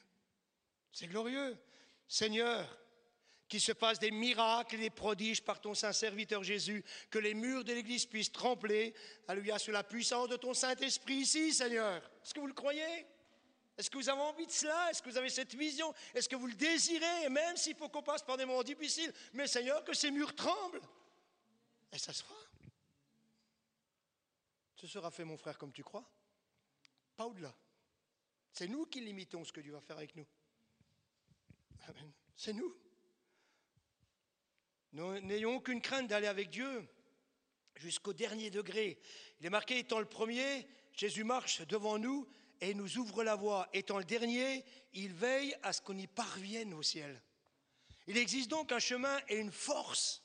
[0.91, 1.57] C'est glorieux.
[2.09, 2.69] Seigneur,
[3.47, 7.35] qu'il se passe des miracles et des prodiges par ton saint serviteur Jésus, que les
[7.35, 8.93] murs de l'Église puissent trembler,
[9.29, 12.03] alléluia, sous la puissance de ton Saint-Esprit ici, Seigneur.
[12.25, 13.07] Est-ce que vous le croyez?
[13.77, 14.91] Est-ce que vous avez envie de cela?
[14.91, 15.93] Est-ce que vous avez cette vision?
[16.15, 17.25] Est-ce que vous le désirez?
[17.25, 20.35] Et même s'il faut qu'on passe par des moments difficiles, mais Seigneur, que ces murs
[20.35, 20.81] tremblent.
[21.93, 22.35] Et ça se fera.
[24.77, 26.05] Ce sera fait, mon frère, comme tu crois.
[27.17, 27.55] Pas au-delà.
[28.53, 30.27] C'est nous qui limitons ce que Dieu va faire avec nous.
[31.89, 32.13] Amen.
[32.37, 32.77] C'est nous.
[34.93, 36.89] Nous n'ayons aucune crainte d'aller avec Dieu
[37.75, 39.01] jusqu'au dernier degré.
[39.41, 42.29] Il est marqué, étant le premier, Jésus marche devant nous
[42.61, 43.69] et nous ouvre la voie.
[43.73, 47.23] Étant le dernier, il veille à ce qu'on y parvienne au ciel.
[48.07, 50.23] Il existe donc un chemin et une force.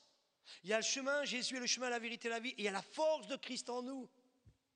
[0.64, 2.68] Il y a le chemin, Jésus est le chemin, la vérité, la vie, il y
[2.68, 4.10] a la force de Christ en nous.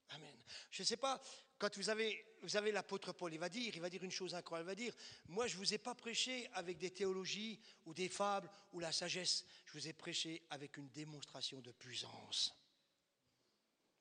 [0.09, 0.35] Amen.
[0.71, 1.19] Je ne sais pas,
[1.57, 4.35] quand vous avez, vous avez l'apôtre Paul, il va dire, il va dire une chose
[4.35, 4.95] incroyable, il va dire,
[5.27, 8.91] moi je ne vous ai pas prêché avec des théologies ou des fables ou la
[8.91, 12.53] sagesse, je vous ai prêché avec une démonstration de puissance.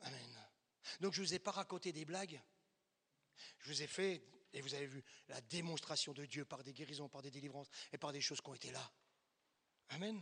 [0.00, 0.38] Amen.
[1.00, 2.40] Donc je ne vous ai pas raconté des blagues,
[3.58, 7.08] je vous ai fait, et vous avez vu, la démonstration de Dieu par des guérisons,
[7.08, 8.92] par des délivrances et par des choses qui ont été là.
[9.90, 10.20] Amen.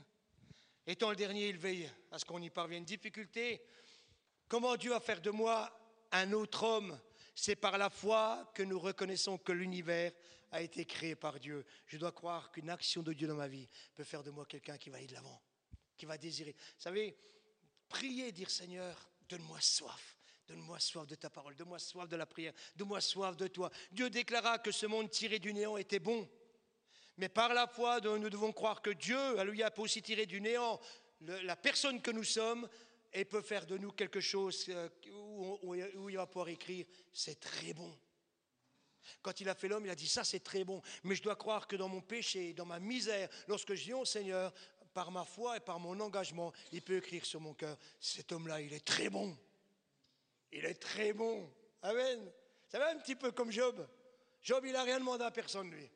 [0.87, 2.85] Étant le dernier, il veille à ce qu'on y parvienne.
[2.85, 3.63] Difficulté,
[4.49, 5.71] comment Dieu va faire de moi
[6.13, 7.01] un autre homme?
[7.35, 10.13] C'est par la foi que nous reconnaissons que l'univers
[10.51, 11.65] a été créé par Dieu.
[11.87, 14.79] Je dois croire qu'une action de Dieu dans ma vie peut faire de moi quelqu'un
[14.79, 15.41] qui va aller de l'avant,
[15.97, 16.53] qui va désirer.
[16.53, 17.17] Vous savez,
[17.89, 20.17] prier, dire Seigneur, donne-moi soif.
[20.51, 23.71] Donne-moi soif de ta parole, donne-moi soif de la prière, donne-moi soif de toi.
[23.93, 26.29] Dieu déclara que ce monde tiré du néant était bon.
[27.19, 30.81] Mais par la foi, nous devons croire que Dieu, lui, a aussi tiré du néant
[31.21, 32.69] la personne que nous sommes
[33.13, 34.89] et peut faire de nous quelque chose euh,
[35.63, 37.97] où, il va pouvoir écrire c'est très bon.
[39.23, 40.83] Quand il a fait l'homme, il a dit ça c'est très bon.
[41.05, 44.05] Mais je dois croire que dans mon péché, dans ma misère, lorsque je dis au
[44.05, 44.53] Seigneur,
[44.93, 48.61] par ma foi et par mon engagement, il peut écrire sur mon cœur cet homme-là,
[48.61, 49.39] il est très bon.
[50.53, 51.53] Il est très bon.
[51.83, 52.31] Amen.
[52.69, 53.87] Ça va un petit peu comme Job.
[54.43, 55.91] Job, il n'a rien demandé à personne, lui.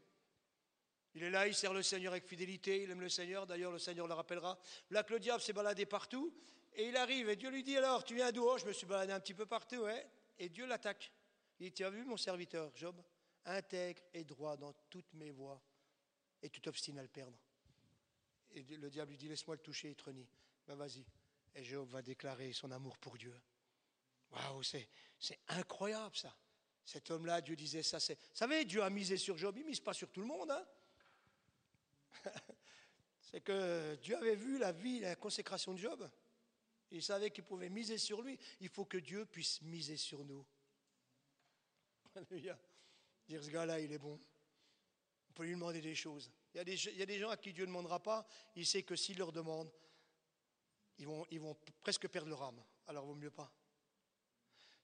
[1.14, 3.79] Il est là, il sert le Seigneur avec fidélité, il aime le Seigneur, d'ailleurs le
[3.79, 4.59] Seigneur le rappellera.
[4.90, 6.35] Là le diable s'est baladé partout,
[6.73, 8.43] et il arrive, et Dieu lui dit alors, tu viens d'où?
[8.45, 10.07] Oh, Je me suis baladé un petit peu partout, ouais.
[10.38, 11.12] Et Dieu l'attaque.
[11.61, 13.01] Il dit, tu as vu mon serviteur, Job?
[13.45, 15.62] Intègre et droit dans toutes mes voies,
[16.43, 17.38] et tu t'obstines à le perdre.
[18.51, 20.11] Et le diable lui dit, laisse-moi le toucher et te.
[20.67, 21.05] Ben vas-y.
[21.55, 23.35] Et Job va déclarer son amour pour Dieu.
[24.35, 24.88] Waouh, c'est,
[25.49, 26.35] incroyable ça.
[26.85, 27.99] Cet homme-là, Dieu disait ça.
[27.99, 30.51] Vous savez, Dieu a misé sur Job, il ne mise pas sur tout le monde.
[30.51, 30.66] Hein.
[33.20, 36.11] c'est que Dieu avait vu la vie, la consécration de Job.
[36.90, 38.38] Il savait qu'il pouvait miser sur lui.
[38.61, 40.44] Il faut que Dieu puisse miser sur nous.
[42.14, 42.59] Alléluia.
[43.27, 44.20] Dire ce gars-là, il est bon.
[45.31, 46.31] On peut lui demander des choses.
[46.53, 48.27] Il y, a des, il y a des gens à qui Dieu ne demandera pas.
[48.55, 49.73] Il sait que s'il leur demande,
[50.99, 52.62] ils vont, ils vont presque perdre leur âme.
[52.87, 53.51] Alors, vaut mieux pas.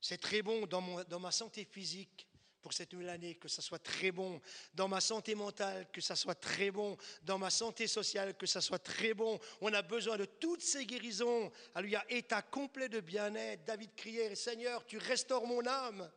[0.00, 2.26] C'est très bon dans, dans, ma santé physique
[2.62, 4.40] pour cette nouvelle année, que ça soit très bon,
[4.74, 8.60] dans ma santé mentale, que ça soit très bon, dans ma santé sociale, que ça
[8.60, 9.38] soit très bon.
[9.60, 11.50] On a besoin de toutes ces guérisons.
[11.74, 13.64] Alléluia, état complet de bien-être.
[13.64, 16.10] David criait, Seigneur, tu restaures mon âme.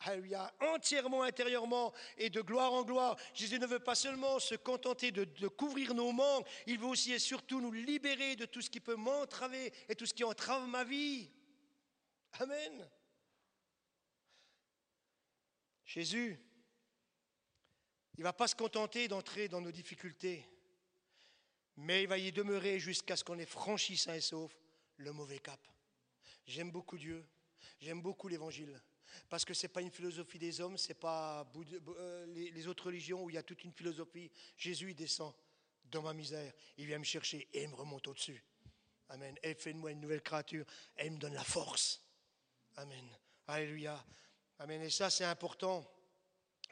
[0.00, 3.16] Alléluia, entièrement intérieurement et de gloire en gloire.
[3.34, 7.12] Jésus ne veut pas seulement se contenter de, de couvrir nos manques, il veut aussi
[7.12, 10.68] et surtout nous libérer de tout ce qui peut m'entraver et tout ce qui entrave
[10.68, 11.28] ma vie.
[12.38, 12.88] Amen.
[15.88, 16.38] Jésus,
[18.14, 20.46] il ne va pas se contenter d'entrer dans nos difficultés,
[21.78, 24.54] mais il va y demeurer jusqu'à ce qu'on ait franchi sain et sauf
[24.98, 25.58] le mauvais cap.
[26.46, 27.26] J'aime beaucoup Dieu,
[27.80, 28.78] j'aime beaucoup l'Évangile.
[29.30, 32.86] Parce que ce n'est pas une philosophie des hommes, ce n'est pas euh, les autres
[32.86, 34.30] religions où il y a toute une philosophie.
[34.58, 35.32] Jésus, il descend
[35.86, 38.44] dans ma misère, il vient me chercher et il me remonte au-dessus.
[39.08, 39.38] Amen.
[39.42, 40.66] Et fait de moi une nouvelle créature
[40.98, 42.02] et il me donne la force.
[42.76, 43.08] Amen.
[43.46, 44.04] Alléluia.
[44.60, 44.82] Amen.
[44.82, 45.88] Et ça, c'est important.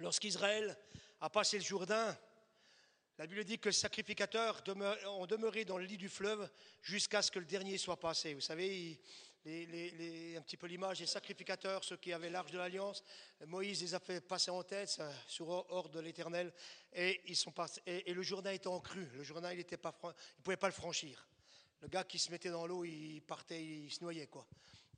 [0.00, 0.76] Lorsqu'Israël
[1.20, 2.18] a passé le Jourdain,
[3.16, 4.60] la Bible dit que les sacrificateurs
[5.06, 6.50] ont demeuré dans le lit du fleuve
[6.82, 8.34] jusqu'à ce que le dernier soit passé.
[8.34, 9.00] Vous savez,
[9.46, 13.04] un petit peu l'image des sacrificateurs, ceux qui avaient l'arche de l'alliance.
[13.46, 16.52] Moïse les a fait passer en tête sur ordre de l'Éternel,
[16.92, 17.82] et ils sont passés.
[17.86, 19.08] Et, le Jourdain était en crue.
[19.14, 21.24] Le Jourdain, il ne pouvait pas le franchir.
[21.82, 24.44] Le gars qui se mettait dans l'eau, il partait, il se noyait quoi.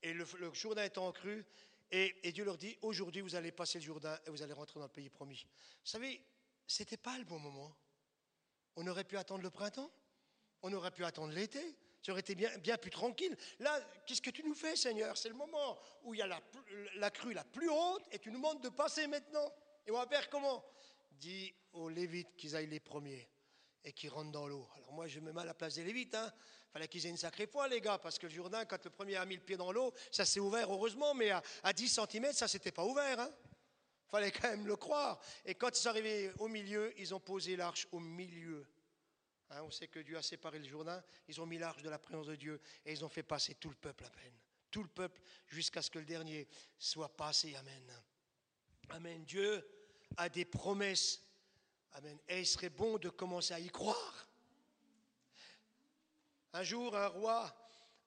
[0.03, 1.45] Et le, le Jourdain était en crue,
[1.91, 4.87] et, Dieu leur dit aujourd'hui, vous allez passer le Jourdain et vous allez rentrer dans
[4.87, 5.47] le pays promis.
[5.85, 6.21] Vous savez,
[6.67, 7.75] c'était pas le bon moment.
[8.77, 9.91] On aurait pu attendre le printemps,
[10.63, 11.77] on aurait pu attendre l'été.
[12.03, 13.37] Ça aurait été bien, bien plus tranquille.
[13.59, 15.17] Là, qu'est-ce que tu nous fais, Seigneur?
[15.17, 16.41] C'est le moment où il y a la,
[16.97, 19.53] la, crue la plus haute et tu nous demandes de passer maintenant.
[19.87, 20.65] Et on va faire comment?
[21.11, 23.29] Dis aux Lévites qu'ils aillent les premiers
[23.89, 24.67] et qu'ils rentrent dans l'eau.
[24.77, 26.15] Alors moi, je me mets à la place des Lévites.
[26.15, 26.33] Hein.
[26.73, 29.17] fallait qu'ils aient une sacrée foi, les gars, parce que le Jourdain, quand le premier
[29.17, 32.49] a mis le pied dans l'eau, ça s'est ouvert, heureusement, mais à, 10 cm, ça
[32.49, 33.19] s'était pas ouvert.
[33.19, 33.31] Hein.
[34.11, 35.21] fallait quand même le croire.
[35.45, 38.67] Et quand ils sont arrivés au milieu, ils ont posé l'arche au milieu
[39.51, 41.03] Hein, on sait que Dieu a séparé le Jourdain.
[41.27, 43.71] Ils ont mis l'arche de la présence de Dieu et ils ont fait passer tout
[43.71, 44.35] le peuple à peine.
[44.71, 46.47] Tout le peuple jusqu'à ce que le dernier
[46.77, 47.55] soit passé.
[47.57, 48.03] Amen.
[48.91, 49.25] Amen.
[49.25, 49.67] Dieu
[50.17, 51.23] a des promesses.
[51.93, 52.19] Amen.
[52.29, 54.29] Et il serait bon de commencer à y croire.
[56.53, 57.55] Un jour, un roi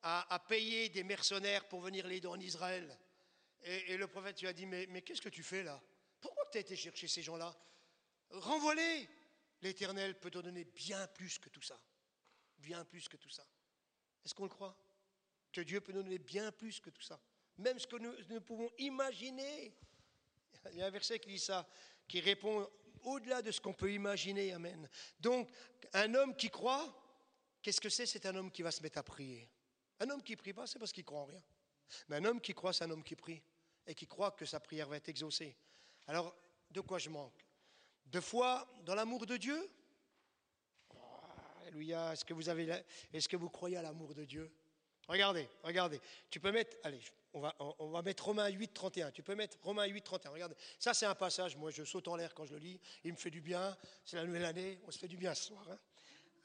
[0.04, 2.98] a, payé des mercenaires pour venir l'aider en Israël.
[3.64, 5.80] Et, le prophète lui a dit, mais, qu'est-ce que tu fais là?
[6.20, 7.56] Pourquoi tu as été chercher ces gens-là?
[8.32, 9.08] Renvoie-les
[9.62, 11.80] l'Éternel peut te donner bien plus que tout ça.
[12.58, 13.46] Bien plus que tout ça.
[14.26, 14.76] Est-ce qu'on le croit?
[15.52, 17.20] Que Dieu peut nous donner bien plus que tout ça.
[17.58, 19.76] Même ce que nous, nous pouvons imaginer.
[20.72, 21.68] Il y a un verset qui dit ça,
[22.08, 22.68] qui répond
[23.04, 24.54] au-delà de ce qu'on peut imaginer.
[24.54, 24.90] Amen.
[25.20, 25.50] Donc,
[25.94, 26.88] un homme qui croit,
[27.62, 28.06] qu'est-ce que c'est?
[28.06, 29.50] C'est un homme qui va se mettre à prier.
[30.00, 31.44] Un homme qui prie pas, c'est parce qu'il croit en rien.
[32.08, 33.42] Mais un homme qui croit, c'est un homme qui prie
[33.86, 35.56] et qui croit que sa prière va être exaucée.
[36.08, 36.36] Alors,
[36.70, 37.46] de quoi je manque?
[38.06, 39.70] De foi dans l'amour de Dieu?
[41.62, 42.14] Alléluia.
[42.14, 42.84] Est-ce que vous avez,
[43.14, 44.52] est-ce que vous croyez à l'amour de Dieu?
[45.08, 46.00] Regardez, regardez.
[46.30, 47.02] Tu peux mettre, allez,
[47.34, 49.12] on va, on va mettre Romains 8, 31.
[49.12, 50.32] Tu peux mettre Romains 8, 31.
[50.32, 50.56] Regardez.
[50.80, 51.56] Ça, c'est un passage.
[51.56, 52.80] Moi, je saute en l'air quand je le lis.
[53.04, 53.78] Il me fait du bien.
[54.06, 54.80] C'est la nouvelle année.
[54.88, 55.66] On se fait du bien ce soir.
[55.70, 55.78] Hein.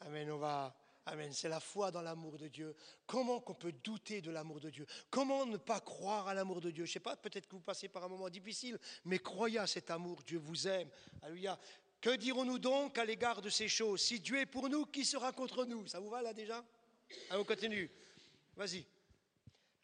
[0.01, 0.31] Amen.
[0.31, 0.77] On va,
[1.09, 1.33] Amen.
[1.33, 2.75] C'est la foi dans l'amour de Dieu.
[3.07, 4.87] Comment qu'on peut douter de l'amour de Dieu?
[5.09, 6.85] Comment ne pas croire à l'amour de Dieu?
[6.85, 9.69] Je ne sais pas, peut-être que vous passez par un moment difficile, mais croyez à
[9.69, 10.23] cet amour.
[10.25, 10.89] Dieu vous aime.
[11.23, 11.59] Alléluia.
[12.01, 14.01] Que dirons-nous donc à l'égard de ces choses?
[14.03, 15.87] Si Dieu est pour nous, qui sera contre nous?
[15.87, 16.65] Ça vous va là déjà?
[17.31, 17.89] Allez, on continue.
[18.57, 18.85] Vas-y.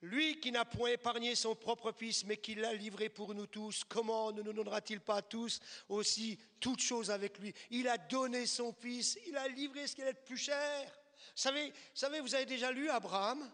[0.02, 3.84] Lui qui n'a point épargné son propre Fils, mais qui l'a livré pour nous tous,
[3.84, 7.54] comment ne nous donnera-t-il pas tous aussi toutes choses avec lui?
[7.70, 10.92] Il a donné son Fils, il a livré ce qui est le plus cher
[11.34, 13.50] savez, savez, vous avez déjà lu Abraham,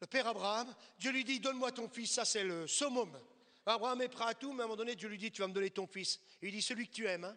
[0.00, 3.10] le père Abraham, Dieu lui dit, donne-moi ton fils, ça c'est le summum.
[3.64, 5.48] Abraham est prêt à tout, mais à un moment donné, Dieu lui dit, tu vas
[5.48, 6.20] me donner ton fils.
[6.42, 7.36] il dit, celui que tu aimes, hein.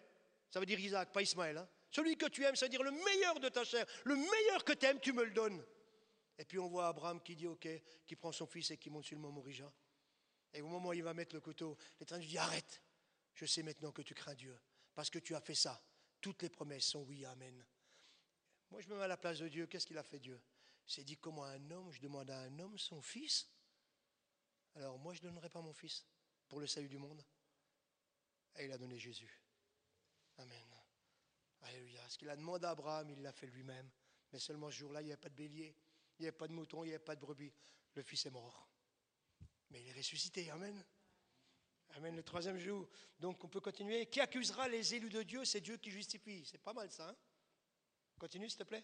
[0.52, 1.58] ça veut dire Isaac, pas Ismaël.
[1.58, 1.68] Hein.
[1.90, 4.74] celui que tu aimes, ça veut dire le meilleur de ta chair, le meilleur que
[4.74, 5.64] tu aimes, tu me le donnes.
[6.40, 7.68] Et puis on voit Abraham qui dit, ok,
[8.08, 9.72] qui prend son fils et qui monte sur le mont Morija.
[10.54, 12.82] Et au moment où il va mettre le couteau, l'Éternel dit, arrête,
[13.34, 14.58] je sais maintenant que tu crains Dieu,
[14.96, 15.84] parce que tu as fait ça.
[16.22, 17.66] Toutes les promesses sont oui, amen.
[18.72, 19.68] Moi, je me mets à la place de Dieu.
[19.68, 20.42] Qu'est-ce qu'il a fait Dieu?
[20.86, 23.50] C'est dit comment un homme, je demande à un homme son fils.
[24.76, 26.06] Alors moi, je ne donnerai pas mon fils
[26.48, 27.24] pour le salut du monde.
[28.58, 29.42] Et il a donné Jésus.
[30.38, 30.76] Amen.
[31.64, 32.08] Alléluia.
[32.08, 33.90] Ce qu'il a demandé à Abraham, il l'a fait lui-même.
[34.32, 35.76] Mais seulement ce jour-là, il n'y avait pas de bélier,
[36.20, 37.54] il n'y avait pas de mouton, il n'y avait pas de brebis.
[37.96, 38.68] Le fils est mort.
[39.72, 40.50] Mais il est ressuscité.
[40.52, 40.84] Amen.
[41.96, 42.16] Amen.
[42.16, 42.88] Le troisième jour.
[43.20, 44.06] Donc on peut continuer.
[44.08, 45.46] Qui accusera les élus de Dieu?
[45.46, 46.44] C'est Dieu qui justifie.
[46.46, 47.10] C'est pas mal ça.
[47.10, 47.16] Hein?
[48.20, 48.84] Continue, s'il te plaît.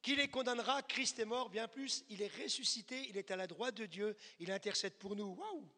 [0.00, 0.82] Qui les condamnera?
[0.82, 4.16] Christ est mort, bien plus, il est ressuscité, il est à la droite de Dieu,
[4.38, 5.34] il intercède pour nous.
[5.34, 5.68] Waouh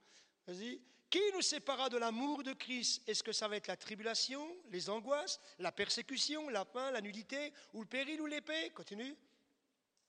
[0.46, 0.80] Vas-y.
[1.10, 3.02] Qui nous séparera de l'amour de Christ?
[3.08, 7.52] Est-ce que ça va être la tribulation, les angoisses, la persécution, la faim, la nudité,
[7.72, 8.70] ou le péril ou l'épée?
[8.70, 9.16] Continue.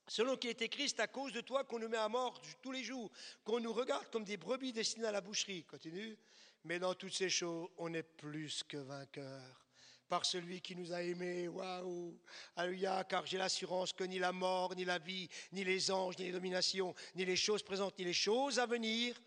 [0.07, 2.83] Selon qui était Christ, à cause de toi qu'on nous met à mort tous les
[2.83, 3.11] jours,
[3.43, 5.65] qu'on nous regarde comme des brebis destinées à la boucherie.
[5.65, 6.17] Continue.
[6.63, 9.67] Mais dans toutes ces choses, on est plus que vainqueurs
[10.07, 11.47] par celui qui nous a aimés.
[11.47, 12.17] Waouh
[12.55, 16.25] Alléluia, car j'ai l'assurance que ni la mort, ni la vie, ni les anges, ni
[16.25, 19.19] les dominations, ni les choses présentes, ni les choses à venir,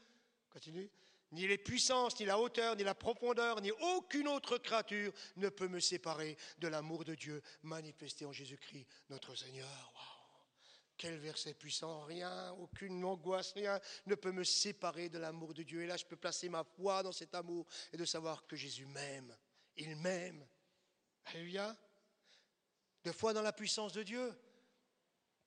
[0.50, 0.90] continue,
[1.32, 5.68] ni les puissances, ni la hauteur, ni la profondeur, ni aucune autre créature ne peut
[5.68, 10.09] me séparer de l'amour de Dieu manifesté en Jésus-Christ, notre Seigneur.
[11.00, 15.80] Quel verset puissant, rien, aucune angoisse, rien ne peut me séparer de l'amour de Dieu.
[15.80, 18.84] Et là, je peux placer ma foi dans cet amour et de savoir que Jésus
[18.84, 19.34] m'aime.
[19.78, 20.46] Il m'aime.
[21.24, 21.74] Alléluia.
[23.02, 24.30] Deux fois dans la puissance de Dieu.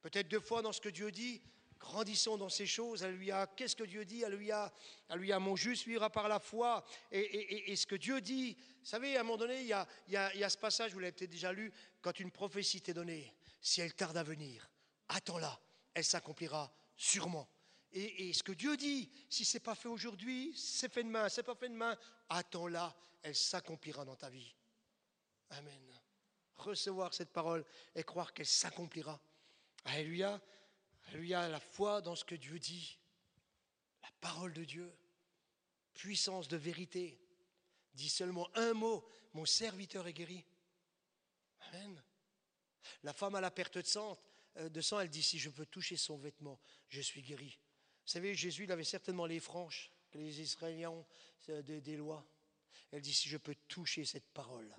[0.02, 1.40] Peut-être deux fois dans ce que Dieu dit.
[1.78, 3.04] Grandissons dans ces choses.
[3.04, 3.46] Alléluia.
[3.46, 4.26] Qu'est-ce que Dieu dit?
[4.26, 4.74] Alléluia.
[5.08, 5.38] Alléluia.
[5.38, 6.84] Mon juste vivra par la foi.
[7.12, 10.14] Et, ce que Dieu dit, vous savez, à un moment donné, il y a, il
[10.14, 13.82] y a ce passage, vous l'avez peut-être déjà lu, quand une prophétie t'est donnée, si
[13.82, 14.68] elle tarde à venir,
[15.14, 15.60] attends-la,
[15.94, 17.48] elle s'accomplira sûrement.
[17.92, 21.44] Et, ce que Dieu dit, si ce n'est pas fait aujourd'hui, c'est fait demain, c'est
[21.44, 21.96] pas fait demain,
[22.30, 24.56] attends-la, elle s'accomplira dans ta vie.
[25.52, 26.02] Amen.
[26.56, 29.22] Recevoir cette parole et croire qu'elle s'accomplira.
[29.86, 30.42] Alléluia.
[31.08, 32.98] Alléluia, la foi dans ce que Dieu dit.
[34.02, 34.92] La parole de Dieu.
[35.94, 37.20] Puissance de vérité.
[37.94, 40.44] Dis seulement un mot, mon serviteur est guéri.
[41.70, 42.02] Amen.
[43.04, 44.18] La femme à la perte de sang,
[44.56, 47.60] de sang, elle dit, si je peux toucher son vêtement, je suis guéri.
[48.06, 51.06] Vous savez, Jésus, il avait certainement les franches les Israéliens ont
[51.50, 52.26] euh, des, lois.
[52.92, 54.76] Elle dit, si je peux toucher cette parole,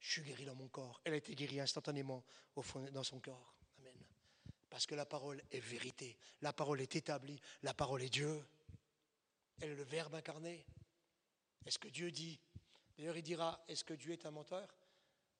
[0.00, 1.00] je suis guéri dans mon corps.
[1.04, 3.54] Elle a été guérie instantanément au fond, dans son corps.
[3.78, 3.94] Amen.
[4.70, 6.18] Parce que la parole est vérité.
[6.40, 7.40] La parole est établie.
[7.62, 8.44] La parole est Dieu.
[9.60, 10.64] Elle est le Verbe incarné.
[11.66, 12.40] Est-ce que Dieu dit?
[12.96, 14.77] D'ailleurs, il dira, est-ce que Dieu est un menteur?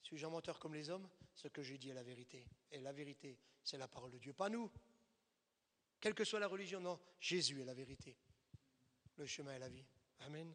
[0.03, 1.09] Suis-je un menteur comme les hommes?
[1.35, 2.47] Ce que je dis est la vérité.
[2.71, 4.71] Et la vérité, c'est la parole de Dieu, pas nous.
[6.01, 8.17] Quelle que soit la religion, non, Jésus est la vérité.
[9.17, 9.85] Le chemin est la vie.
[10.21, 10.55] Amen.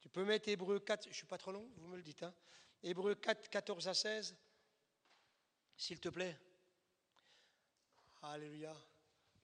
[0.00, 2.22] Tu peux mettre Hébreu 4, je ne suis pas trop long, vous me le dites.
[2.22, 2.34] Hein.
[2.82, 4.36] Hébreu 4, 14 à 16,
[5.76, 6.38] s'il te plaît.
[8.22, 8.74] Alléluia.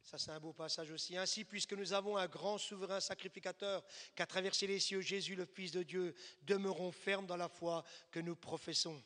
[0.03, 1.17] Ça, c'est un beau passage aussi.
[1.17, 5.45] Ainsi, puisque nous avons un grand souverain sacrificateur qui a traversé les cieux, Jésus, le
[5.45, 9.03] Fils de Dieu, demeurons fermes dans la foi que nous professons.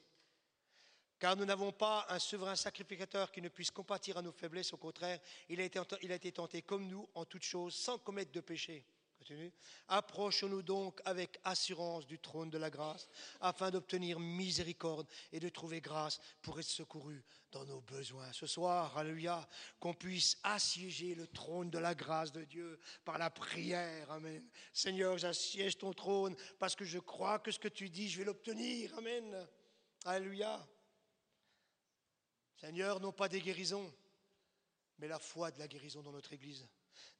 [1.24, 4.74] Car nous n'avons pas un souverain sacrificateur qui ne puisse compatir à nos faiblesses.
[4.74, 8.84] Au contraire, il a été, tenté comme nous en toutes choses, sans commettre de péché.
[9.88, 13.08] Approchons-nous donc avec assurance du trône de la grâce,
[13.40, 18.30] afin d'obtenir miséricorde et de trouver grâce pour être secouru dans nos besoins.
[18.34, 19.48] Ce soir, alléluia,
[19.80, 24.10] qu'on puisse assiéger le trône de la grâce de Dieu par la prière.
[24.10, 24.46] Amen.
[24.74, 28.24] Seigneur, j'assiège ton trône parce que je crois que ce que tu dis, je vais
[28.26, 28.92] l'obtenir.
[28.98, 29.48] Amen.
[30.04, 30.62] Alléluia.
[32.56, 33.92] Seigneur, non pas des guérisons,
[34.98, 36.66] mais la foi de la guérison dans notre Église.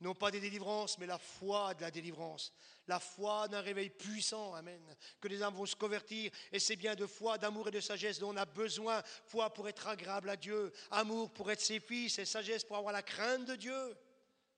[0.00, 2.52] Non pas des délivrances, mais la foi de la délivrance.
[2.86, 4.82] La foi d'un réveil puissant, Amen.
[5.20, 6.30] Que les âmes vont se convertir.
[6.52, 9.02] Et c'est bien de foi, d'amour et de sagesse dont on a besoin.
[9.26, 10.72] Foi pour être agréable à Dieu.
[10.90, 12.18] Amour pour être ses fils.
[12.18, 13.96] Et sagesse pour avoir la crainte de Dieu.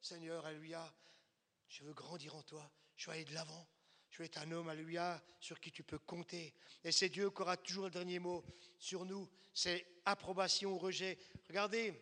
[0.01, 0.93] Seigneur, Alléluia,
[1.69, 2.71] je veux grandir en toi.
[2.97, 3.67] Je veux aller de l'avant.
[4.19, 6.55] Veux être un homme, Alléluia, sur qui tu peux compter.
[6.83, 8.43] Et c'est Dieu qui aura toujours le dernier mot
[8.79, 9.29] sur nous.
[9.53, 11.19] C'est approbation ou rejet.
[11.49, 11.93] Regardez,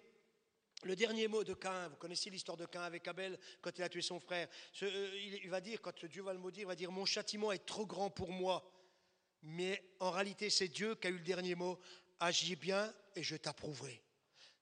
[0.85, 3.89] le dernier mot de Cain, vous connaissez l'histoire de Cain avec Abel quand il a
[3.89, 4.49] tué son frère.
[4.83, 7.67] Euh, il va dire, quand Dieu va le maudire, il va dire Mon châtiment est
[7.67, 8.71] trop grand pour moi.
[9.43, 11.79] Mais en réalité, c'est Dieu qui a eu le dernier mot
[12.21, 14.01] Agis bien et je t'approuverai.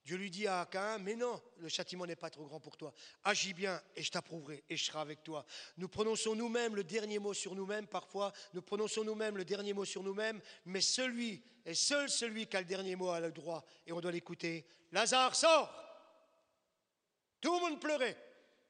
[0.04, 2.92] Dieu lui dit à Cain, mais non, le châtiment n'est pas trop grand pour toi.
[3.22, 5.46] Agis bien et je t'approuverai et je serai avec toi.
[5.76, 9.84] Nous prononçons nous-mêmes le dernier mot sur nous-mêmes parfois, nous prononçons nous-mêmes le dernier mot
[9.84, 13.64] sur nous-mêmes, mais celui, et seul celui qui a le dernier mot a le droit,
[13.86, 14.66] et on doit l'écouter.
[14.90, 15.72] Lazare, sort
[17.40, 18.16] Tout le monde pleurait.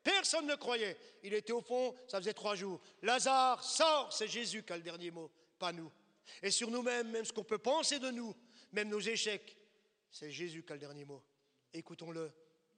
[0.05, 0.99] Personne ne croyait.
[1.23, 2.79] Il était au fond, ça faisait trois jours.
[3.01, 5.91] Lazare, sort C'est Jésus qui a le dernier mot, pas nous.
[6.43, 8.35] Et sur nous-mêmes, même ce qu'on peut penser de nous,
[8.73, 9.57] même nos échecs,
[10.13, 11.25] c'est Jésus qui a le dernier mot.
[11.73, 12.33] Écoutons-le,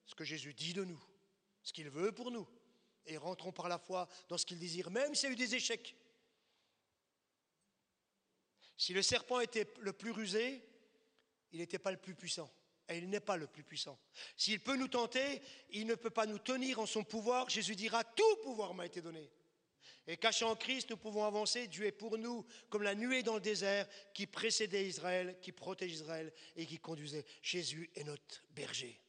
[0.07, 1.03] ce que Jésus dit de nous,
[1.63, 2.49] ce qu'il veut pour nous,
[3.07, 5.55] et rentrons par la foi dans ce qu'il désire, même s'il y a eu des
[5.55, 5.97] échecs.
[8.77, 10.63] Si le serpent était le plus rusé,
[11.53, 12.51] il n'était pas le plus puissant.
[12.89, 13.99] Et il n'est pas le plus puissant.
[14.37, 17.49] S'il peut nous tenter, il ne peut pas nous tenir en son pouvoir.
[17.49, 19.31] Jésus dira, tout pouvoir m'a été donné.
[20.07, 21.67] Et cachant en Christ, nous pouvons avancer.
[21.67, 25.93] Dieu est pour nous comme la nuée dans le désert qui précédait Israël, qui protège
[25.93, 27.25] Israël et qui conduisait.
[27.43, 29.01] Jésus est notre berger.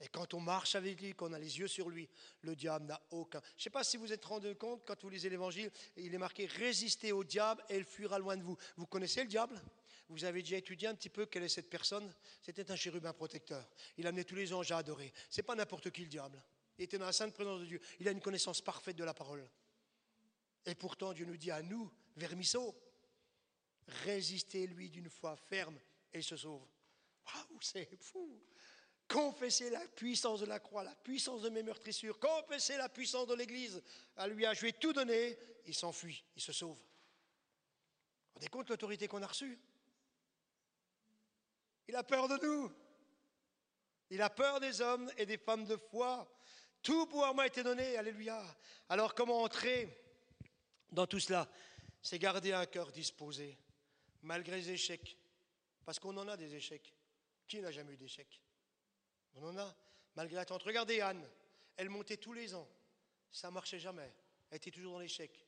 [0.00, 2.08] Et quand on marche avec lui, qu'on a les yeux sur lui,
[2.42, 3.40] le diable n'a aucun.
[3.56, 6.18] Je ne sais pas si vous êtes rendu compte, quand vous lisez l'évangile, il est
[6.18, 8.58] marqué Résistez au diable et il fuira loin de vous.
[8.76, 9.60] Vous connaissez le diable?
[10.08, 12.12] Vous avez déjà étudié un petit peu quelle est cette personne?
[12.42, 13.66] C'était un chérubin protecteur.
[13.96, 15.12] Il amenait tous les anges à adorer.
[15.30, 16.42] C'est pas n'importe qui le diable.
[16.78, 17.80] Il était dans la sainte présence de Dieu.
[17.98, 19.48] Il a une connaissance parfaite de la parole.
[20.66, 22.74] Et pourtant, Dieu nous dit à nous, vermisseaux,
[24.04, 25.78] résistez-lui d'une foi ferme
[26.12, 26.66] et il se sauve.
[27.26, 28.40] Waouh, c'est fou!
[29.08, 33.34] Confessez la puissance de la croix, la puissance de mes meurtrissures, confessez la puissance de
[33.34, 33.80] l'Église.
[34.16, 36.76] À lui, je lui ai tout donné, il s'enfuit, il se sauve.
[36.76, 39.58] Vous rendez compte l'autorité qu'on a reçue
[41.86, 42.72] Il a peur de nous.
[44.10, 46.28] Il a peur des hommes et des femmes de foi.
[46.82, 48.42] Tout pouvoir m'a été donné, alléluia.
[48.88, 50.05] Alors comment entrer
[50.90, 51.48] dans tout cela
[52.02, 53.58] C'est garder un cœur disposé,
[54.22, 55.16] malgré les échecs.
[55.84, 56.92] Parce qu'on en a des échecs.
[57.46, 58.42] Qui n'a jamais eu d'échecs?
[59.34, 59.76] On en a,
[60.16, 60.62] malgré l'attente.
[60.62, 61.28] Regardez Anne,
[61.76, 62.68] elle montait tous les ans.
[63.30, 64.12] Ça ne marchait jamais.
[64.50, 65.46] Elle était toujours dans l'échec.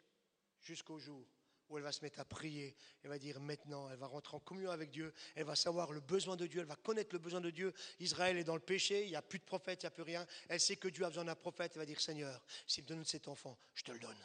[0.60, 1.26] Jusqu'au jour
[1.68, 4.40] où elle va se mettre à prier, elle va dire maintenant, elle va rentrer en
[4.40, 7.40] communion avec Dieu, elle va savoir le besoin de Dieu, elle va connaître le besoin
[7.40, 7.74] de Dieu.
[8.00, 10.02] Israël est dans le péché, il n'y a plus de prophète, il n'y a plus
[10.02, 10.26] rien.
[10.48, 13.04] Elle sait que Dieu a besoin d'un prophète, elle va dire Seigneur, s'il me donne
[13.04, 14.16] cet enfant, je te le donne.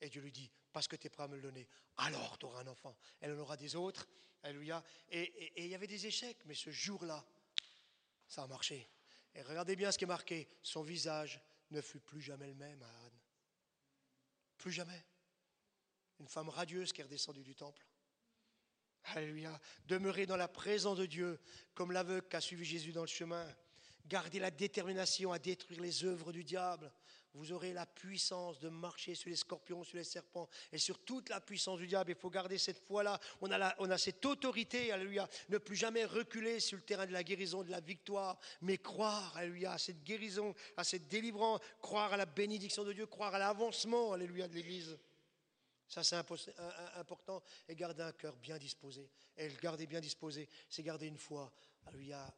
[0.00, 1.66] Et Dieu lui dit, parce que tu es prêt à me le donner,
[1.96, 2.96] alors tu auras un enfant.
[3.20, 4.06] Elle en aura des autres,
[4.42, 4.84] alléluia.
[5.08, 7.24] Et, il y avait des échecs, mais ce jour-là,
[8.28, 8.88] ça a marché.
[9.34, 11.40] Et regardez bien ce qui est marqué, son visage
[11.70, 13.20] ne fut plus jamais le même à Anne.
[14.58, 15.04] Plus jamais
[16.18, 17.86] une femme radieuse qui est redescendue du temple.
[19.14, 19.60] Alléluia.
[19.86, 21.38] Demeurer dans la présence de Dieu,
[21.74, 23.46] comme l'aveugle qui a suivi Jésus dans le chemin.
[24.06, 26.92] Garder la détermination à détruire les œuvres du diable.
[27.36, 31.28] Vous aurez la puissance de marcher sur les scorpions, sur les serpents et sur toute
[31.28, 32.12] la puissance du diable.
[32.12, 33.20] Il faut garder cette foi-là.
[33.42, 35.28] On, a on a cette autorité, alléluia.
[35.50, 39.36] Ne plus jamais reculer sur le terrain de la guérison, de la victoire, mais croire,
[39.36, 43.38] alléluia, à cette guérison, à cette délivrance, croire à la bénédiction de Dieu, croire à
[43.38, 44.98] l'avancement, alléluia, de l'Église.
[45.88, 46.16] Ça, c'est
[46.96, 47.42] important.
[47.68, 49.10] Et garder un cœur bien disposé.
[49.36, 51.52] Et le garder bien disposé, c'est garder une foi,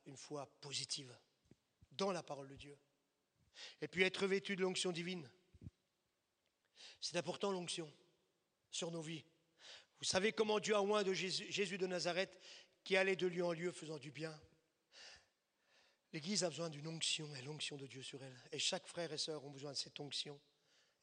[0.07, 1.17] une foi positive
[1.93, 2.77] dans la parole de Dieu.
[3.81, 5.29] Et puis être vêtu de l'onction divine.
[7.01, 7.93] C'est important l'onction
[8.71, 9.25] sur nos vies.
[9.99, 12.39] Vous savez comment Dieu a oint de Jésus, de Nazareth
[12.85, 14.39] qui allait de lieu en lieu faisant du bien.
[16.13, 18.37] L'Église a besoin d'une onction et l'onction de Dieu sur elle.
[18.53, 20.41] Et chaque frère et sœur ont besoin de cette onction.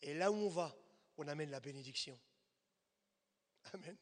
[0.02, 0.76] Et là où on va,
[1.18, 2.20] on amène la bénédiction.
[3.74, 3.96] Amen.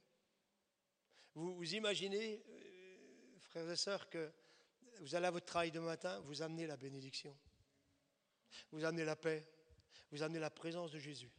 [1.35, 4.31] Vous, vous imaginez, euh, frères et sœurs, que
[4.99, 7.35] vous allez à votre travail de matin, vous amenez la bénédiction.
[8.71, 9.47] Vous amenez la paix.
[10.11, 11.31] Vous amenez la présence de Jésus.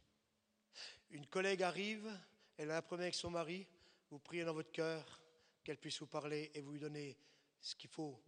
[1.11, 2.11] Une collègue arrive,
[2.57, 3.67] elle a un problème avec son mari,
[4.09, 5.21] vous priez dans votre cœur
[5.63, 7.17] qu'elle puisse vous parler et vous lui donnez
[7.61, 8.21] ce qu'il faut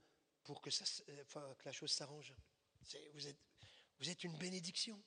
[0.44, 2.34] pour que, que la chose s'arrange.
[3.14, 5.02] Vous êtes, une bénédiction.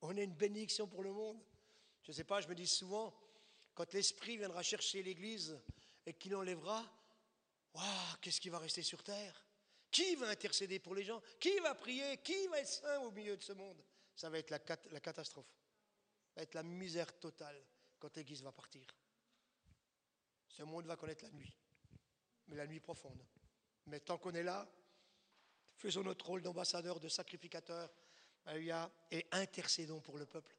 [0.00, 1.38] On est une bénédiction pour le monde.
[2.02, 3.14] Je ne sais pas, je me dis souvent,
[3.74, 5.60] quand l'Esprit viendra chercher l'Église
[6.06, 6.84] et qu'il enlèvera,
[8.20, 9.47] qu'est-ce qui va rester sur terre?
[9.90, 11.22] Qui va intercéder pour les gens?
[11.40, 12.18] Qui va prier?
[12.18, 13.82] Qui va être saint au milieu de ce monde?
[14.14, 14.58] Ça va être la,
[15.00, 15.46] catastrophe.
[16.34, 17.62] Ça va être la misère totale
[17.98, 18.84] quand l'Église va partir.
[20.48, 21.56] Ce monde va connaître la nuit,
[22.48, 23.24] mais la nuit profonde.
[23.86, 24.68] Mais tant qu'on est là,
[25.76, 27.90] faisons notre rôle d'ambassadeur, de sacrificateur,
[29.10, 30.57] et intercédons pour le peuple.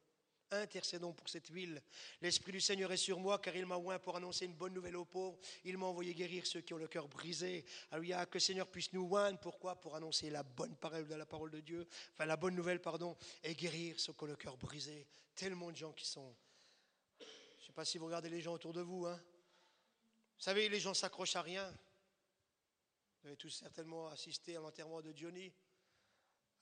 [0.52, 1.80] Intercédons pour cette ville.
[2.22, 4.96] L'Esprit du Seigneur est sur moi car il m'a oint pour annoncer une bonne nouvelle
[4.96, 5.38] aux pauvres.
[5.64, 7.64] Il m'a envoyé guérir ceux qui ont le cœur brisé.
[7.92, 9.40] Alléluia, que le Seigneur puisse nous oindre.
[9.40, 9.76] Pourquoi?
[9.80, 13.16] Pour annoncer la bonne parole de la parole de Dieu, enfin la bonne nouvelle, pardon,
[13.44, 15.06] et guérir ceux qui ont le cœur brisé.
[15.36, 16.36] Tellement de gens qui sont.
[17.20, 19.06] Je ne sais pas si vous regardez les gens autour de vous.
[19.06, 19.22] Hein.
[20.38, 21.72] Vous savez, les gens s'accrochent à rien.
[23.22, 25.52] Vous avez tous certainement assisté à l'enterrement de Johnny.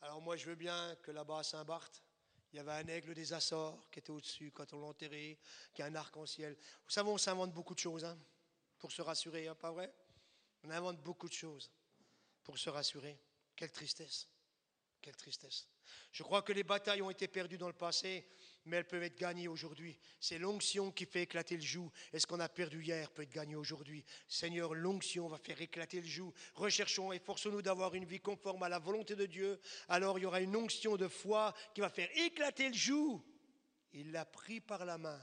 [0.01, 2.03] Alors moi, je veux bien que là-bas à Saint-Barth,
[2.57, 5.37] il y avait un aigle des Açores qui était au-dessus quand on l'enterrait,
[5.75, 6.57] qui a un arc-en-ciel.
[6.85, 8.17] Vous savez, on s'invente beaucoup de choses hein,
[8.79, 9.93] pour se rassurer, hein, pas vrai?
[10.63, 11.69] On invente beaucoup de choses
[12.43, 13.15] pour se rassurer.
[13.55, 14.27] Quelle tristesse.
[14.99, 15.67] Quelle tristesse.
[16.11, 18.27] Je crois que les batailles ont été perdues dans le passé
[18.67, 19.97] mais elles peuvent être gagnées aujourd'hui.
[20.19, 21.89] C'est l'onction qui fait éclater le joug.
[22.13, 24.03] Et ce qu'on a perdu hier peut être gagné aujourd'hui.
[24.27, 26.33] Seigneur, l'onction va faire éclater le joug.
[26.55, 29.59] Recherchons et forçons-nous d'avoir une vie conforme à la volonté de Dieu.
[29.87, 33.23] Alors il y aura une onction de foi qui va faire éclater le joug.
[33.93, 35.19] Il l'a pris par la main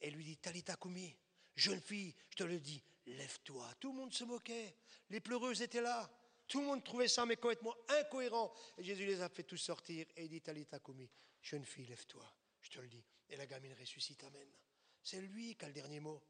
[0.00, 1.16] et lui dit Talita Kumi,
[1.56, 3.66] jeune fille, je te le dis, lève-toi.
[3.80, 4.76] Tout le monde se moquait.
[5.10, 6.10] Les pleureuses étaient là.
[6.46, 8.52] Tout le monde trouvait ça mais complètement incohérent.
[8.76, 11.10] Et Jésus les a fait tous sortir et il dit Talita Kumi,
[11.40, 12.30] jeune fille, lève-toi.
[12.64, 13.04] Je te le dis.
[13.28, 14.48] Et la gamine ressuscite, Amen.
[15.02, 16.20] C'est lui qui a le dernier mot.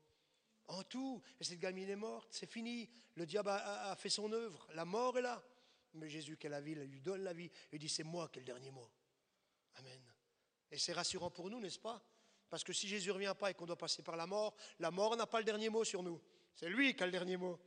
[0.67, 2.91] En tout, et cette gamine est morte, c'est fini.
[3.15, 4.67] Le diable a, fait son œuvre.
[4.75, 5.43] La mort est là.
[5.95, 7.51] Mais Jésus qui a la vie, lui donne la vie.
[7.71, 8.91] Il dit, c'est moi qui ai le dernier mot.
[9.77, 10.01] Amen.
[10.73, 12.03] Et c'est rassurant pour nous, n'est-ce pas?
[12.49, 14.91] Parce que si Jésus ne revient pas et qu'on doit passer par la mort, la
[14.91, 16.21] mort n'a pas le dernier mot sur nous.
[16.57, 17.61] C'est lui qui a le dernier mot.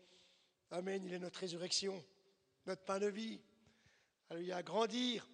[0.72, 1.06] Amen.
[1.06, 2.04] Il est notre résurrection,
[2.66, 3.40] notre pain de vie.
[4.30, 5.26] à grandir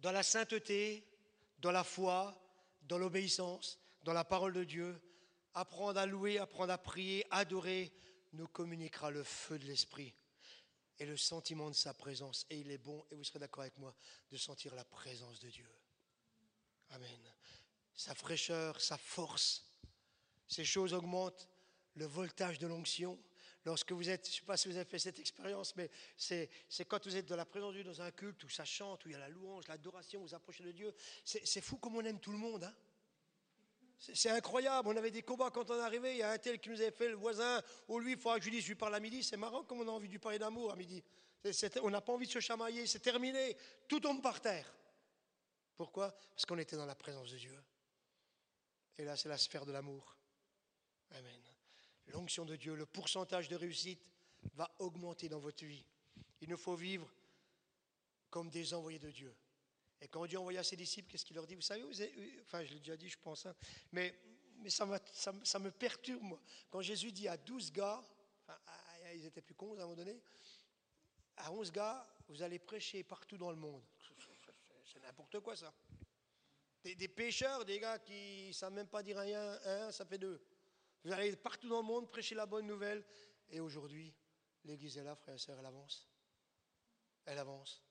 [0.00, 1.04] dans la sainteté,
[1.60, 2.36] dans la foi,
[2.82, 5.00] dans l'obéissance, dans la parole de Dieu,
[5.54, 7.92] apprendre à louer, apprendre à prier, adorer,
[8.32, 10.14] nous communiquera le feu de l'Esprit
[10.98, 12.46] et le sentiment de sa présence.
[12.50, 13.94] Et il est bon, et vous serez d'accord avec moi,
[14.30, 15.68] de sentir la présence de Dieu.
[16.90, 17.34] Amen.
[17.94, 19.64] Sa fraîcheur, sa force,
[20.46, 21.48] ces choses augmentent
[21.94, 23.18] le voltage de l'onction,
[23.64, 26.48] lorsque vous êtes, je ne sais pas si vous avez fait cette expérience, mais c'est
[26.88, 29.08] quand vous êtes dans la présence de Dieu, dans un culte où ça chante, où
[29.08, 30.92] il y a la louange, l'adoration, vous approchez de Dieu.
[31.24, 32.64] C'est fou comme on aime tout le monde.
[32.64, 32.74] Hein.
[33.98, 34.88] c'est incroyable.
[34.88, 36.12] On avait des combats quand on est arrivé.
[36.12, 37.62] Il y a un tel qui nous avait fait le voisin.
[37.88, 39.22] Ou lui, il faudra que je lui dise, je lui parle à midi.
[39.22, 41.02] C'est marrant comme on a envie de lui parler d'amour à midi.
[41.82, 42.86] on n'a pas envie de se chamailler.
[42.86, 43.56] C'est terminé.
[43.86, 44.72] Tout tombe par terre.
[45.76, 46.10] Pourquoi?
[46.34, 47.58] Parce qu'on était dans la présence de Dieu.
[48.98, 50.14] Et là, c'est la sphère de l'amour.
[51.12, 51.49] Amen
[52.10, 54.00] l'onction de Dieu, le pourcentage de réussite
[54.54, 55.84] va augmenter dans votre vie.
[56.40, 57.12] Il nous faut vivre
[58.30, 59.34] comme des envoyés de Dieu.
[60.00, 61.54] Et quand Dieu envoya ses disciples, qu'est-ce qu'il leur dit?
[61.54, 61.84] Vous savez,
[62.42, 63.54] enfin je l'ai déjà dit, je pense, hein,
[63.92, 64.14] mais,
[64.68, 66.40] ça, me perturbe, moi.
[66.70, 68.02] Quand Jésus dit à 12 gars,
[69.14, 70.20] ils étaient plus cons à un moment donné,
[71.36, 73.82] à 11 gars, vous allez prêcher partout dans le monde.
[74.84, 75.72] C'est n'importe quoi ça.
[76.82, 80.18] Des, des, pêcheurs, des gars qui ne savent même pas dire rien, un, ça fait
[80.18, 80.40] deux.
[81.04, 83.04] Vous allez partout dans le monde prêcher la bonne nouvelle.
[83.48, 84.14] Et aujourd'hui,
[84.64, 86.08] l'Église est là, frères et sœurs, elle avance.
[87.24, 87.82] Elle avance.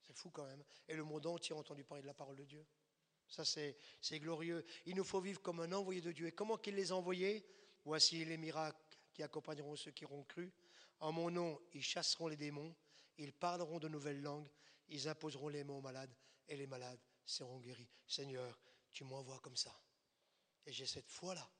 [0.00, 0.64] C'est fou quand même.
[0.88, 2.66] Et le monde entier a entendu parler de la parole de Dieu.
[3.26, 4.64] Ça, c'est glorieux.
[4.86, 6.26] Il nous faut vivre comme un envoyé de Dieu.
[6.26, 7.46] Et comment qu'il les a envoyés
[7.84, 8.78] Voici les miracles
[9.12, 10.52] qui accompagneront ceux qui auront cru.
[11.00, 12.74] En mon nom, ils chasseront les démons,
[13.18, 14.48] ils parleront de nouvelles langues,
[14.88, 16.14] ils imposeront les mains aux malades,
[16.48, 17.90] et les malades seront guéris.
[18.06, 18.58] Seigneur,
[18.90, 19.78] tu m'envoies comme ça.
[20.64, 21.50] Et j'ai cette foi-là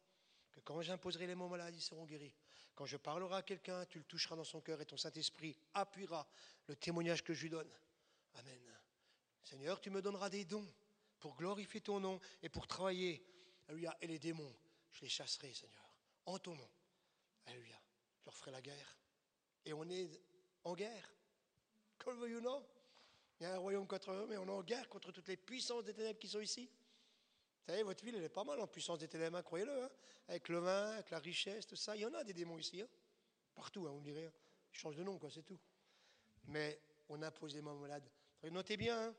[0.54, 2.34] que quand j'imposerai les mots malades, ils seront guéris.
[2.74, 6.26] Quand je parlerai à quelqu'un, tu le toucheras dans son cœur et ton Saint-Esprit appuiera
[6.66, 7.70] le témoignage que je lui donne.
[8.34, 8.60] Amen.
[9.42, 10.66] Seigneur, tu me donneras des dons
[11.20, 13.24] pour glorifier ton nom et pour travailler.
[13.68, 13.96] Alléluia.
[14.00, 14.54] Et les démons,
[14.92, 15.94] je les chasserai, Seigneur,
[16.26, 16.68] en ton nom.
[17.46, 17.80] Alléluia.
[18.20, 18.98] Je leur ferai la guerre.
[19.64, 20.08] Et on est
[20.64, 21.14] en guerre.
[21.98, 22.66] Comme vous non?
[23.40, 25.36] Il y a un royaume contre eux, mais on est en guerre contre toutes les
[25.36, 26.70] puissances des ténèbres qui sont ici.
[27.66, 29.84] Vous savez, votre ville, elle est pas mal en puissance des ténèbres, croyez-le.
[29.84, 29.90] Hein.
[30.28, 31.96] avec le vin, avec la richesse, tout ça.
[31.96, 32.82] Il y en a des démons ici.
[32.82, 32.88] Hein.
[33.54, 34.30] Partout, hein, vous me direz.
[34.70, 35.58] Ils changent de nom, quoi, c'est tout.
[36.44, 38.06] Mais on impose les mains malades.
[38.42, 39.14] Notez bien.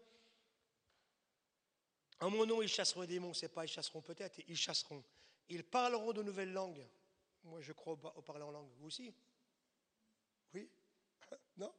[2.19, 3.33] En mon nom, ils chasseront les démons.
[3.33, 5.03] C'est pas ils chasseront peut-être, ils chasseront.
[5.49, 6.87] Ils parleront de nouvelles langues.
[7.43, 8.69] Moi, je crois au parler en langue.
[8.77, 9.11] Vous aussi?
[10.53, 10.69] Oui?
[11.57, 11.73] Non?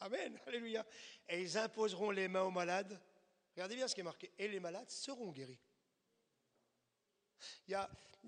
[0.00, 0.36] Amen.
[0.46, 0.84] Alléluia.
[1.28, 3.00] Et ils imposeront les mains aux malades
[3.54, 4.32] Regardez bien ce qui est marqué.
[4.38, 5.60] Et les malades seront guéris.
[7.68, 7.72] Il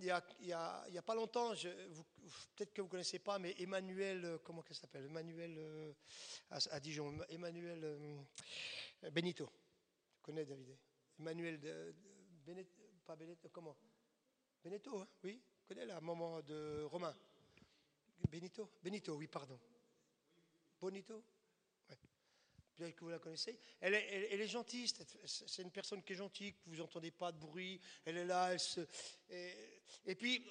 [0.05, 4.75] y a, pas longtemps, peut-être que vous ne connaissez pas, mais Emmanuel, euh, comment ça
[4.75, 5.05] s'appelle?
[5.05, 5.93] Emmanuel euh,
[6.51, 9.51] à, Dijon, Emmanuel euh, Benito.
[10.17, 10.77] Tu connais David?
[11.19, 11.95] Emmanuel de,
[13.05, 13.77] pas Benito, comment?
[14.65, 17.15] Benito, hein, oui, tu connais la maman de Romain?
[18.31, 18.71] Benito?
[18.83, 19.59] Benito, oui, pardon.
[20.81, 21.23] Bonito?
[22.79, 23.59] Que vous la connaissez.
[23.81, 24.91] Elle est, gentille,
[25.25, 27.81] c'est une personne qui est gentille, que vous n'entendez pas de bruit.
[28.05, 28.81] Elle est là, elle se.
[30.05, 30.45] Et, puis,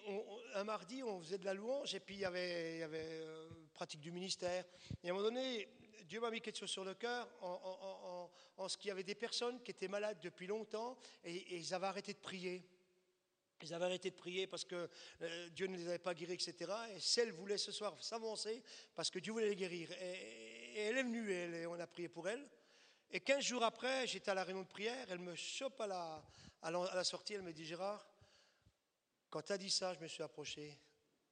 [0.53, 4.11] un mardi, on faisait de la louange, et puis il y avait, euh, pratique du
[4.11, 4.65] ministère.
[5.03, 5.67] Et à un moment donné,
[6.05, 9.61] Dieu m'a mis quelque chose sur le cœur en, ce qu'il y avait des personnes
[9.63, 12.63] qui étaient malades depuis longtemps, et, ils avaient arrêté de prier.
[13.63, 14.89] Ils avaient arrêté de prier parce que
[15.21, 16.71] euh, Dieu ne les avait pas guéris, etc.
[16.95, 18.63] Et celle voulait ce soir s'avancer
[18.95, 19.91] parce que Dieu voulait les guérir.
[20.01, 22.47] Et, et elle est venue, et on a prié pour elle.
[23.13, 27.03] Et 15 jours après, j'étais à la réunion de prière, elle me chope à la,
[27.03, 28.05] sortie, elle me dit Gérard,
[29.29, 30.77] quand tu as dit ça, je me suis approché,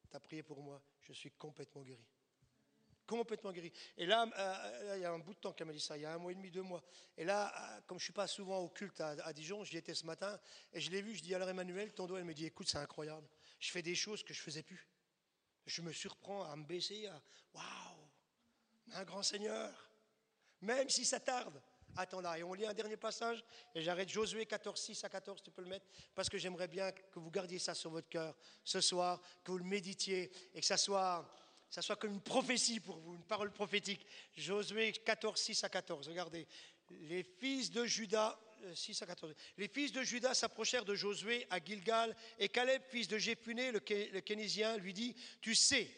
[0.09, 2.05] tu as prié pour moi, je suis complètement guéri.
[3.07, 3.71] Complètement guéri.
[3.97, 6.01] Et là, euh, il y a un bout de temps qu'elle m'a dit ça, il
[6.01, 6.83] y a un mois et demi, deux mois.
[7.17, 9.77] Et là, euh, comme je ne suis pas souvent au culte à, à Dijon, j'y
[9.77, 10.37] étais ce matin,
[10.73, 12.77] et je l'ai vu, je dis alors Emmanuel, ton doigt, elle me dit écoute, c'est
[12.77, 13.27] incroyable,
[13.57, 14.85] je fais des choses que je ne faisais plus.
[15.65, 17.21] Je me surprends à me baisser, à
[17.53, 17.98] waouh
[18.93, 19.89] un grand Seigneur,
[20.61, 21.61] même si ça tarde.
[21.95, 25.41] Attends là, et on lit un dernier passage, et j'arrête Josué 14, 6 à 14,
[25.43, 28.35] tu peux le mettre, parce que j'aimerais bien que vous gardiez ça sur votre cœur
[28.63, 31.27] ce soir, que vous le méditiez, et que ça soit,
[31.69, 34.05] ça soit comme une prophétie pour vous, une parole prophétique.
[34.37, 36.47] Josué 14, 6 à 14, regardez.
[36.91, 38.39] Les fils de Judas,
[38.73, 42.83] 6 euh, à 14, les fils de Judas s'approchèrent de Josué à Gilgal, et Caleb,
[42.87, 43.79] fils de Jéphuné, le
[44.21, 45.89] Kénésien, lui dit, tu sais,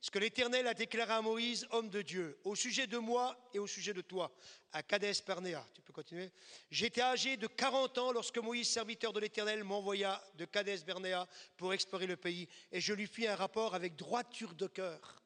[0.00, 3.58] ce que l'Éternel a déclaré à Moïse, homme de Dieu, au sujet de moi et
[3.58, 4.32] au sujet de toi,
[4.72, 5.66] à Kadès Pernéa.
[5.74, 6.30] Tu peux continuer
[6.70, 11.26] J'étais âgé de 40 ans lorsque Moïse, serviteur de l'Éternel, m'envoya de Kadès Pernéa
[11.56, 15.22] pour explorer le pays, et je lui fis un rapport avec droiture de cœur.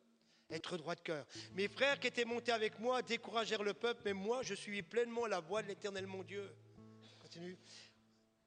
[0.51, 1.27] Être droit de cœur.
[1.55, 5.27] Mes frères qui étaient montés avec moi découragèrent le peuple, mais moi je suivis pleinement
[5.27, 6.51] la voie de l'Éternel mon Dieu.
[7.21, 7.57] Continue.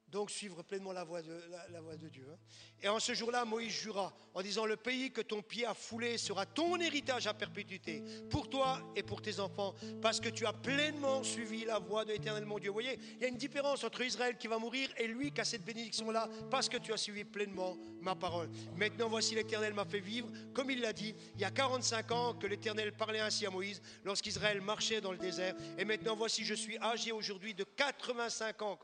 [0.10, 1.34] Donc suivre pleinement la voie de,
[1.72, 2.26] la, voie de Dieu.
[2.32, 2.38] Hein.
[2.82, 6.18] Et en ce jour-là, Moïse jura en disant, le pays que ton pied a foulé
[6.18, 10.54] sera ton héritage à perpétuité, pour toi et pour tes enfants, parce que tu as
[10.54, 12.70] pleinement suivi la voie de l'éternel mon Dieu.
[12.70, 15.42] Vous voyez, il y a une différence entre Israël qui va mourir et lui qui
[15.42, 18.50] a cette bénédiction-là, parce que tu as suivi pleinement ma parole.
[18.76, 22.34] Maintenant, voici l'éternel m'a fait vivre, comme il l'a dit, il y a 45 ans
[22.34, 25.56] que l'éternel parlait ainsi à Moïse, lorsqu'Israël marchait dans le désert.
[25.78, 28.80] Et maintenant, voici, je suis âgé aujourd'hui de 85 ans.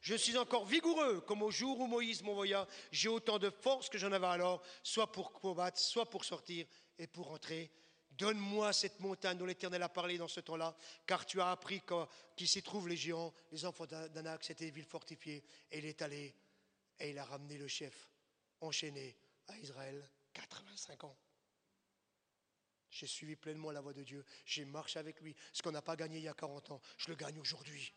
[0.00, 2.66] Je suis encore vigoureux comme au jour où Moïse m'envoya.
[2.90, 6.66] J'ai autant de force que j'en avais alors, soit pour combattre, soit pour sortir
[6.98, 7.70] et pour entrer.
[8.10, 10.74] Donne-moi cette montagne dont l'Éternel a parlé dans ce temps-là,
[11.06, 11.82] car tu as appris
[12.34, 15.44] qu'il s'y trouvent les géants, les enfants d'Anak, c'était des villes fortifiées.
[15.70, 16.34] Et il est allé
[16.98, 18.10] et il a ramené le chef
[18.60, 19.16] enchaîné
[19.48, 21.16] à Israël 85 ans.
[22.90, 24.24] J'ai suivi pleinement la voie de Dieu.
[24.46, 25.36] J'ai marché avec lui.
[25.52, 27.92] Ce qu'on n'a pas gagné il y a 40 ans, je le gagne aujourd'hui.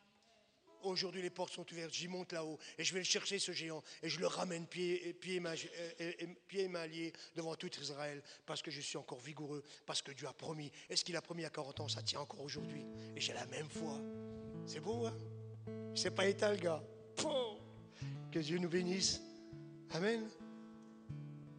[0.83, 1.93] Aujourd'hui, les portes sont ouvertes.
[1.93, 5.35] J'y monte là-haut et je vais chercher, ce géant, et je le ramène pied, pied,
[5.35, 5.53] et main,
[6.47, 10.11] pied et main liés devant tout Israël parce que je suis encore vigoureux, parce que
[10.11, 10.71] Dieu a promis.
[10.89, 12.85] Et ce qu'il a promis a 40 ans, ça tient encore aujourd'hui.
[13.15, 13.99] Et j'ai la même foi.
[14.65, 15.17] C'est beau, hein?
[15.95, 16.83] C'est pas étal, gars.
[18.31, 19.21] Que Dieu nous bénisse.
[19.91, 20.29] Amen.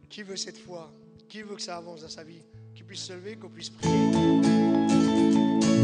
[0.09, 0.91] Qui veut cette foi?
[1.27, 2.43] Qui veut que ça avance dans sa vie?
[2.73, 4.50] Qu'il puisse se lever, qu'on puisse prier?